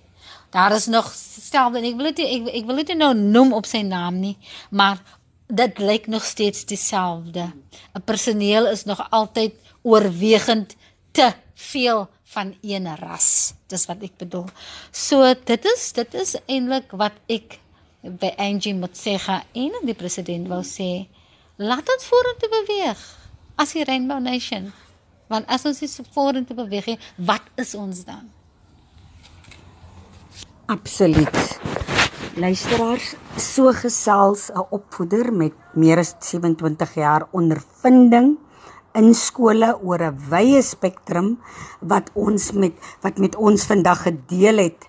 daar 0.54 0.74
is 0.76 0.86
nog 0.86 1.10
stelde 1.14 1.82
en 1.82 1.90
ek 1.90 1.98
wil 1.98 2.12
dit 2.12 2.24
ek, 2.24 2.48
ek 2.62 2.70
wil 2.70 2.80
dit 2.82 2.94
nou 2.98 3.12
noem 3.18 3.52
op 3.58 3.66
sy 3.68 3.82
naam 3.86 4.22
nie 4.22 4.36
maar 4.70 5.02
dit 5.50 5.78
lyk 5.78 6.06
nog 6.06 6.24
steeds 6.24 6.64
dieselfde 6.70 7.50
'n 7.94 8.04
personeel 8.04 8.70
is 8.70 8.84
nog 8.84 9.02
altyd 9.10 9.54
oorwegend 9.82 10.76
te 11.12 11.32
veel 11.54 12.08
van 12.34 12.54
een 12.60 12.96
ras. 12.96 13.54
Dis 13.66 13.86
wat 13.86 14.02
ek 14.02 14.16
bedoel. 14.18 14.48
So 14.90 15.34
dit 15.44 15.64
is 15.64 15.92
dit 15.96 16.14
is 16.14 16.36
eintlik 16.46 16.94
wat 16.98 17.16
ek 17.30 17.58
by 18.04 18.34
Angie 18.36 18.74
moet 18.76 18.96
sê 18.98 19.16
en 19.54 19.86
die 19.86 19.96
president 19.96 20.48
wou 20.48 20.60
sê, 20.66 21.06
laat 21.56 21.88
ons 21.88 22.08
vorentoe 22.10 22.50
beweeg 22.52 23.04
as 23.56 23.72
die 23.72 23.84
Rainbow 23.84 24.20
Nation. 24.20 24.72
Want 25.30 25.48
as 25.48 25.64
ons 25.64 25.80
is 25.82 26.00
vorentoe 26.12 26.56
beweeg, 26.56 26.98
wat 27.16 27.46
is 27.56 27.74
ons 27.74 28.04
dan? 28.04 28.33
Absoluut. 30.66 31.60
Luisteraars, 32.40 33.14
so 33.36 33.68
gesels 33.72 34.48
'n 34.48 34.64
opvoeder 34.70 35.32
met 35.32 35.52
meer 35.74 35.98
as 35.98 36.14
27 36.18 36.94
jaar 36.94 37.28
ondervinding 37.30 38.38
in 38.94 39.14
skole 39.14 39.78
oor 39.82 40.00
'n 40.00 40.16
wye 40.30 40.62
spektrum 40.62 41.38
wat 41.80 42.10
ons 42.14 42.52
met 42.52 42.72
wat 43.02 43.18
met 43.18 43.36
ons 43.36 43.66
vandag 43.66 44.02
gedeel 44.02 44.56
het. 44.56 44.88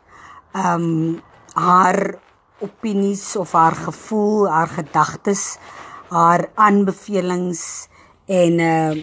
Um 0.53 1.21
haar 1.53 2.19
opinies 2.59 3.35
of 3.35 3.51
haar 3.51 3.75
gevoel, 3.75 4.47
haar 4.49 4.67
gedagtes, 4.67 5.57
haar 6.09 6.49
aanbevelings 6.55 7.89
en 8.25 8.59
uh 8.59 8.95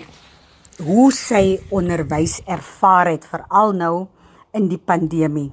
hoe 0.82 1.12
sy 1.12 1.60
onderwys 1.68 2.40
ervaar 2.46 3.06
het 3.06 3.26
veral 3.28 3.72
nou 3.72 4.06
in 4.52 4.68
die 4.68 4.80
pandemie. 4.80 5.52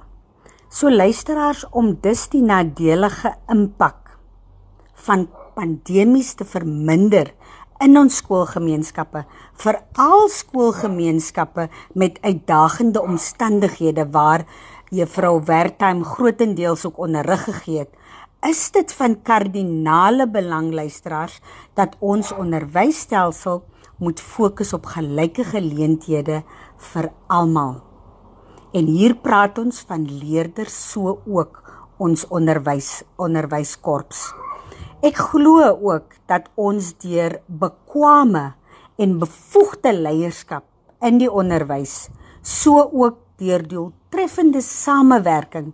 So 0.70 0.86
luisteraars 0.86 1.64
om 1.74 1.96
dus 1.98 2.28
die 2.30 2.44
nadelige 2.46 3.32
impak 3.50 4.12
van 5.02 5.24
pandemies 5.56 6.36
te 6.38 6.46
verminder 6.46 7.32
in 7.82 7.98
ons 7.98 8.20
skoolgemeenskappe, 8.20 9.24
veral 9.58 10.28
skoolgemeenskappe 10.30 11.66
met 11.98 12.22
uitdagende 12.22 13.02
omstandighede 13.02 14.06
waar 14.14 14.46
juffrou 14.94 15.40
Wertheim 15.50 16.04
grootendeels 16.06 16.86
ook 16.86 17.02
onderrig 17.02 17.48
gegee 17.50 17.82
het, 17.82 17.92
is 18.46 18.62
dit 18.70 18.94
van 18.94 19.18
kardinale 19.26 20.30
belang 20.30 20.70
luisteraars 20.70 21.40
dat 21.74 21.98
ons 21.98 22.30
onderwysstelsel 22.30 23.64
moet 23.98 24.22
fokus 24.22 24.70
op 24.72 24.86
gelyke 24.94 25.50
geleenthede 25.50 26.44
vir 26.92 27.10
almal. 27.26 27.89
En 28.70 28.86
hier 28.86 29.16
praat 29.18 29.58
ons 29.58 29.80
van 29.88 30.04
leerders 30.06 30.74
so 30.92 31.16
ook 31.26 31.58
ons 31.98 32.22
onderwys 32.30 33.00
onderwyskorps. 33.18 34.28
Ek 35.02 35.16
glo 35.32 35.64
ook 35.82 36.14
dat 36.30 36.46
ons 36.54 36.92
deur 37.02 37.40
bekwame 37.48 38.52
en 39.00 39.16
bevoegde 39.18 39.90
leierskap 39.96 40.68
in 41.02 41.18
die 41.18 41.30
onderwys, 41.32 42.12
so 42.46 42.84
ook 42.84 43.18
deur 43.40 43.64
doeltreffende 43.66 44.62
samewerking 44.62 45.72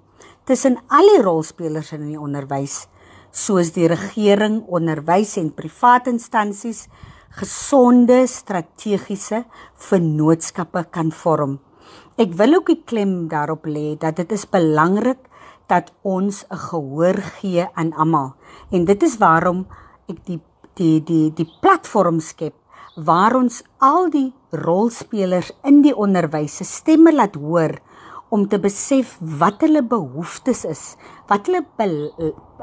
tussen 0.49 0.79
al 0.89 1.11
die 1.11 1.23
rolspelers 1.27 1.93
in 1.99 2.07
die 2.07 2.21
onderwys, 2.21 2.87
soos 3.29 3.75
die 3.77 3.91
regering, 3.93 4.63
onderwys 4.73 5.37
en 5.43 5.53
private 5.53 6.15
instansies, 6.15 6.87
gesonde 7.37 8.23
strategiese 8.31 9.45
vennootskappe 9.91 10.87
kan 10.95 11.13
vorm. 11.13 11.59
Ek 12.17 12.33
wil 12.33 12.55
ook 12.57 12.71
die 12.73 12.81
klem 12.89 13.27
daarop 13.29 13.67
lê 13.69 13.93
dat 14.01 14.17
dit 14.17 14.31
is 14.33 14.47
belangrik 14.49 15.21
dat 15.69 15.93
ons 16.01 16.45
'n 16.49 16.57
gehoor 16.57 17.19
gee 17.41 17.67
aan 17.75 17.93
almal. 17.93 18.33
En 18.73 18.85
dit 18.85 19.03
is 19.03 19.19
waarom 19.19 19.67
ek 20.09 20.25
die 20.25 20.41
die 20.77 21.05
die 21.05 21.33
die 21.35 21.49
platform 21.61 22.21
skep 22.21 22.55
waar 22.97 23.37
ons 23.37 23.63
al 23.79 24.09
die 24.11 24.33
rolspelers 24.51 25.53
in 25.63 25.83
die 25.83 25.95
onderwys 25.95 26.57
se 26.57 26.65
stemme 26.65 27.13
laat 27.13 27.35
hoor 27.35 27.77
om 28.29 28.49
te 28.49 28.59
besef 28.59 29.19
wat 29.21 29.61
hulle 29.61 29.83
behoeftes 29.83 30.65
is, 30.65 30.97
wat 31.29 31.47
hulle 31.47 31.65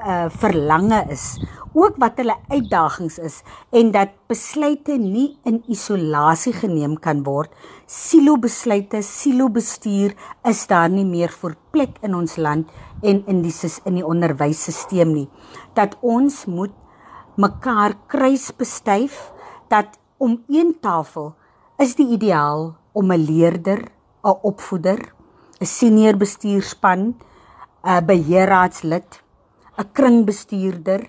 uh, 0.05 0.29
verlange 0.29 1.05
is, 1.11 1.39
ook 1.73 1.97
wat 1.97 2.19
hulle 2.21 2.35
uitdagings 2.51 3.17
is 3.17 3.39
en 3.73 3.91
dat 3.91 4.13
besluite 4.29 4.97
nie 5.01 5.33
in 5.49 5.63
isolasie 5.71 6.53
geneem 6.53 6.95
kan 7.01 7.23
word. 7.25 7.49
Silo 7.89 8.37
besluite, 8.37 9.01
silo 9.01 9.49
bestuur 9.49 10.13
is 10.49 10.65
daar 10.69 10.89
nie 10.89 11.05
meer 11.07 11.33
vir 11.33 11.55
plek 11.73 11.97
in 12.05 12.15
ons 12.15 12.37
land 12.37 12.69
en 13.01 13.23
in 13.27 13.41
die 13.41 13.53
in 13.85 13.97
die 13.97 14.05
onderwysstelsel 14.05 15.09
nie. 15.09 15.27
Dat 15.73 15.97
ons 16.01 16.45
moet 16.45 16.73
mekaar 17.35 17.97
kruis 18.07 18.51
bestuif 18.53 19.31
dat 19.69 19.97
om 20.17 20.43
een 20.47 20.75
tafel 20.79 21.33
is 21.81 21.95
die 21.95 22.07
ideaal 22.13 22.75
om 22.93 23.11
'n 23.11 23.25
leerder, 23.25 23.89
'n 24.23 24.37
opvoeder, 24.41 24.99
'n 25.59 25.65
senior 25.65 26.17
bestuurspan, 26.17 27.15
'n 27.83 28.05
beheerraadslid, 28.05 29.22
'n 29.77 29.89
kringbestuurder, 29.97 31.01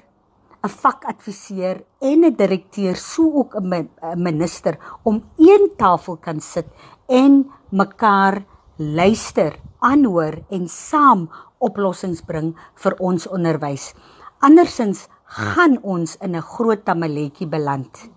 'n 0.64 0.68
vakadviseur 0.82 1.76
en 2.00 2.24
'n 2.24 2.36
direkteur, 2.36 2.96
so 2.96 3.22
ook 3.40 3.54
'n 3.56 3.88
minister 4.16 4.78
om 5.02 5.22
een 5.36 5.70
tafel 5.76 6.16
kan 6.16 6.40
sit 6.40 6.66
en 7.06 7.50
mekaar 7.70 8.44
luister, 8.76 9.60
aanhoor 9.78 10.34
en 10.50 10.68
saam 10.68 11.28
oplossings 11.58 12.22
bring 12.22 12.56
vir 12.74 12.94
ons 12.98 13.26
onderwys. 13.28 13.94
Andersins 14.40 15.08
gaan 15.24 15.78
ons 15.82 16.16
in 16.16 16.36
'n 16.36 16.42
groot 16.42 16.84
tamaletjie 16.84 17.46
beland. 17.46 18.10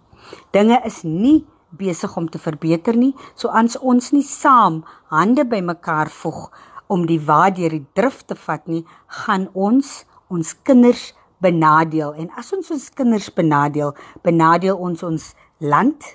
Dinge 0.52 0.82
is 0.86 1.04
nie 1.04 1.46
besig 1.70 2.18
om 2.18 2.30
te 2.30 2.40
verbeter 2.40 2.96
nie, 2.96 3.16
so 3.36 3.48
ans 3.48 3.78
ons 3.78 4.12
nie 4.12 4.24
saam 4.24 4.84
hande 5.10 5.46
bymekaar 5.46 6.10
voeg 6.10 6.52
om 6.88 7.06
die 7.06 7.20
wa 7.20 7.50
deur 7.50 7.70
die 7.70 7.86
drif 7.94 8.24
te 8.26 8.36
vat 8.36 8.68
nie, 8.68 8.86
gaan 9.08 9.50
ons 9.54 10.06
ons 10.30 10.54
kinders 10.64 11.14
benadeel 11.44 12.14
en 12.18 12.30
as 12.40 12.52
ons 12.54 12.72
ons 12.74 12.90
kinders 12.98 13.30
benadeel, 13.34 13.94
benadeel 14.26 14.78
ons 14.78 15.04
ons 15.04 15.32
land, 15.60 16.12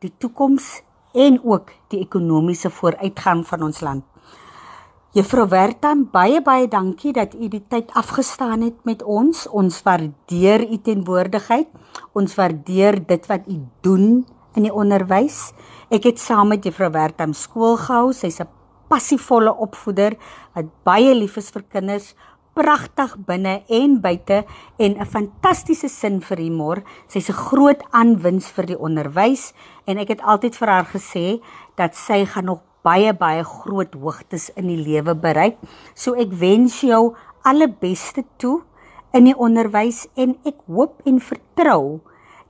die 0.00 0.12
toekoms 0.18 0.80
en 1.16 1.38
ook 1.44 1.72
die 1.92 2.02
ekonomiese 2.04 2.70
vooruitgang 2.70 3.44
van 3.48 3.66
ons 3.68 3.80
land. 3.84 4.04
Juffrou 5.16 5.46
Wertan, 5.48 6.02
baie 6.12 6.42
baie 6.44 6.66
dankie 6.68 7.14
dat 7.16 7.32
u 7.32 7.46
die 7.48 7.62
tyd 7.72 7.88
afgestaan 7.96 8.60
het 8.66 8.82
met 8.84 9.00
ons. 9.00 9.46
Ons 9.48 9.78
waardeer 9.86 10.66
u 10.66 10.76
teenwoordigheid. 10.76 11.70
Ons 12.12 12.34
waardeer 12.36 12.98
dit 13.00 13.28
wat 13.30 13.48
u 13.48 13.56
doen 13.80 14.26
in 14.56 14.66
die 14.68 14.72
onderwys. 14.72 15.54
Ek 15.88 16.04
het 16.10 16.20
saam 16.20 16.52
met 16.52 16.68
Juffrou 16.68 16.90
Wertan 16.92 17.32
skool 17.32 17.78
gehou. 17.80 18.12
Sy's 18.12 18.42
'n 18.44 18.48
passievolle 18.88 19.54
opvoeder 19.56 20.18
wat 20.52 20.68
baie 20.84 21.14
lief 21.14 21.36
is 21.36 21.50
vir 21.50 21.62
kinders, 21.62 22.14
pragtig 22.56 23.12
binne 23.28 23.60
en 23.68 23.98
buite 24.00 24.44
en 24.78 24.96
'n 24.96 25.06
fantastiese 25.06 25.88
sin 25.88 26.20
vir 26.20 26.38
humor. 26.38 26.82
Sy's 27.08 27.28
'n 27.28 27.40
groot 27.48 27.82
aanwins 27.92 28.48
vir 28.50 28.66
die 28.66 28.78
onderwys 28.78 29.52
en 29.86 29.98
ek 29.98 30.08
het 30.08 30.22
altyd 30.22 30.56
vir 30.56 30.68
haar 30.68 30.86
gesê 30.86 31.40
dat 31.76 31.94
sy 31.94 32.24
gaan 32.24 32.44
nog 32.44 32.60
baie 32.82 33.12
baie 33.12 33.44
groot 33.44 33.94
hoogtes 33.94 34.50
in 34.56 34.66
die 34.66 34.78
lewe 34.78 35.14
bereik. 35.14 35.56
So 35.94 36.14
ek 36.14 36.32
wens 36.32 36.80
jou 36.80 37.14
alle 37.42 37.68
beste 37.68 38.24
toe 38.38 38.62
in 39.12 39.24
die 39.24 39.36
onderwys 39.36 40.06
en 40.16 40.36
ek 40.44 40.56
hoop 40.66 41.02
en 41.04 41.20
vertrou 41.20 42.00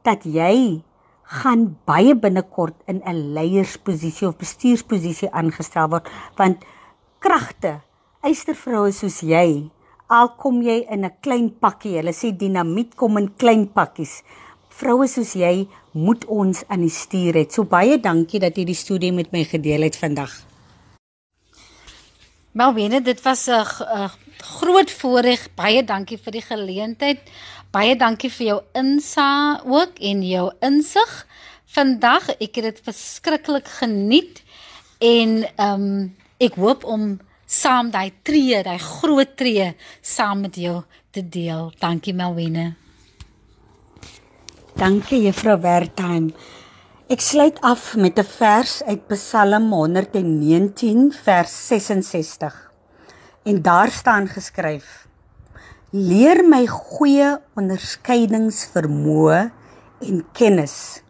dat 0.02 0.24
jy 0.24 0.82
gaan 1.26 1.76
baie 1.86 2.14
binnekort 2.14 2.74
in 2.86 3.02
'n 3.04 3.34
leiersposisie 3.34 4.28
of 4.28 4.38
bestuursposisie 4.38 5.30
aangestel 5.32 5.88
word 5.90 6.08
want 6.36 6.64
kragte 7.18 7.80
eystervroue 8.22 8.92
soos 8.92 9.20
jy 9.20 9.70
al 10.08 10.28
kom 10.38 10.62
jy 10.62 10.86
in 10.90 11.04
'n 11.04 11.12
klein 11.20 11.50
pakkie. 11.58 11.96
Hulle 11.98 12.12
sê 12.12 12.36
dinamiet 12.36 12.94
kom 12.94 13.16
in 13.16 13.36
klein 13.36 13.72
pakkies. 13.72 14.22
Vroue 14.68 15.06
soos 15.08 15.32
jy 15.32 15.68
moet 15.92 16.24
ons 16.24 16.64
aan 16.68 16.80
die 16.80 16.90
stuur 16.90 17.34
het. 17.34 17.52
So 17.52 17.64
baie 17.64 17.98
dankie 18.00 18.40
dat 18.40 18.56
jy 18.56 18.64
die 18.64 18.74
studie 18.74 19.12
met 19.12 19.32
my 19.32 19.44
gedeel 19.44 19.82
het 19.82 19.96
vandag. 19.96 20.44
Melvene, 22.52 23.00
dit 23.02 23.22
was 23.22 23.48
'n 23.48 23.64
groot 24.38 24.90
voorreg. 24.90 25.48
Baie 25.54 25.84
dankie 25.84 26.18
vir 26.18 26.32
die 26.32 26.42
geleentheid. 26.42 27.18
Baie 27.70 27.96
dankie 27.96 28.30
vir 28.30 28.46
jou 28.46 28.60
insa 28.74 29.60
ook 29.64 29.98
en 30.00 30.22
jou 30.22 30.52
insig. 30.60 31.26
Vandag 31.66 32.28
ek 32.40 32.54
het 32.54 32.64
dit 32.64 32.80
verskriklik 32.84 33.68
geniet 33.68 34.42
en 34.98 35.44
ehm 35.56 35.82
um, 35.82 36.16
ek 36.38 36.54
hoop 36.54 36.84
om 36.84 37.18
saam 37.46 37.90
daai 37.94 38.10
tree, 38.26 38.62
daai 38.66 38.78
groot 38.78 39.36
tree 39.38 39.76
saam 40.02 40.40
met 40.42 40.56
jou 40.58 40.82
te 41.14 41.22
deel. 41.22 41.70
Dankie 41.78 42.14
Melwine. 42.14 42.74
Dankie 44.76 45.22
Juffrou 45.24 45.60
Wertheim. 45.62 46.34
Ek 47.08 47.20
sluit 47.22 47.60
af 47.62 47.94
met 47.96 48.18
'n 48.18 48.24
vers 48.24 48.82
uit 48.82 49.06
Psalm 49.08 49.70
119 49.72 51.12
vers 51.12 51.66
66. 51.68 52.72
En 53.44 53.62
daar 53.62 53.90
staan 53.90 54.28
geskryf: 54.28 55.06
Leer 55.90 56.44
my 56.44 56.66
goeie 56.66 57.38
onderskeidingsvermoë 57.54 59.50
en 60.00 60.24
kennis, 60.32 61.02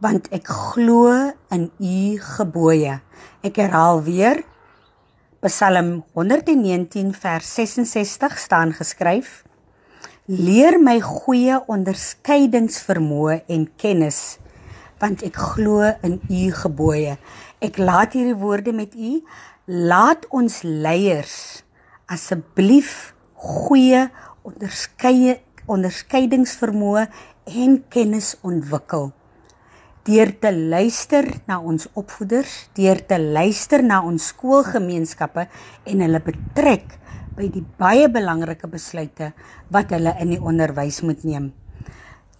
want 0.00 0.28
ek 0.32 0.46
glo 0.48 1.32
in 1.50 1.70
u 1.78 2.18
gebooie. 2.18 3.00
Ek 3.42 3.56
herhaal 3.56 4.02
weer 4.02 4.44
Psalm 5.38 6.02
119 6.14 7.12
vers 7.14 7.54
66 7.54 8.38
staan 8.38 8.72
geskryf: 8.74 9.44
Leer 10.26 10.80
my 10.82 10.96
goeie 10.98 11.60
onderskeidingsvermoë 11.70 13.36
en 13.46 13.68
kennis, 13.78 14.40
want 14.98 15.22
ek 15.22 15.38
glo 15.38 15.92
in 16.02 16.16
u 16.26 16.48
gebooie. 16.58 17.14
Ek 17.62 17.78
laat 17.78 18.16
hierdie 18.18 18.34
woorde 18.34 18.74
met 18.74 18.98
u. 18.98 19.20
Laat 19.70 20.26
ons 20.34 20.58
leiers 20.66 21.62
asseblief 22.10 23.14
goeie 23.38 24.08
onderskeie 24.42 25.38
onderskeidingsvermoë 25.70 27.06
en 27.54 27.78
kennis 27.94 28.34
ontwikkel 28.42 29.12
deur 30.08 30.30
te 30.40 30.48
luister 30.56 31.26
na 31.44 31.58
ons 31.60 31.84
opvoeders, 32.00 32.52
deur 32.78 33.00
te 33.04 33.18
luister 33.20 33.82
na 33.84 34.00
ons 34.08 34.30
skoolgemeenskappe 34.32 35.44
en 35.92 36.04
hulle 36.04 36.20
betrek 36.24 36.94
by 37.36 37.50
die 37.52 37.64
baie 37.78 38.08
belangrike 38.08 38.70
besluite 38.72 39.34
wat 39.74 39.92
hulle 39.92 40.14
in 40.22 40.32
die 40.32 40.40
onderwys 40.40 41.02
moet 41.04 41.26
neem. 41.28 41.52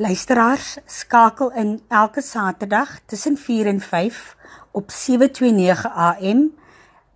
Luisteraars, 0.01 0.79
skakel 0.89 1.53
in 1.61 1.77
elke 1.93 2.23
Saterdag 2.25 3.01
tussen 3.11 3.37
4 3.37 3.73
en 3.75 3.81
5 3.85 4.25
op 4.79 4.91
729 4.95 5.87
AM. 5.93 6.45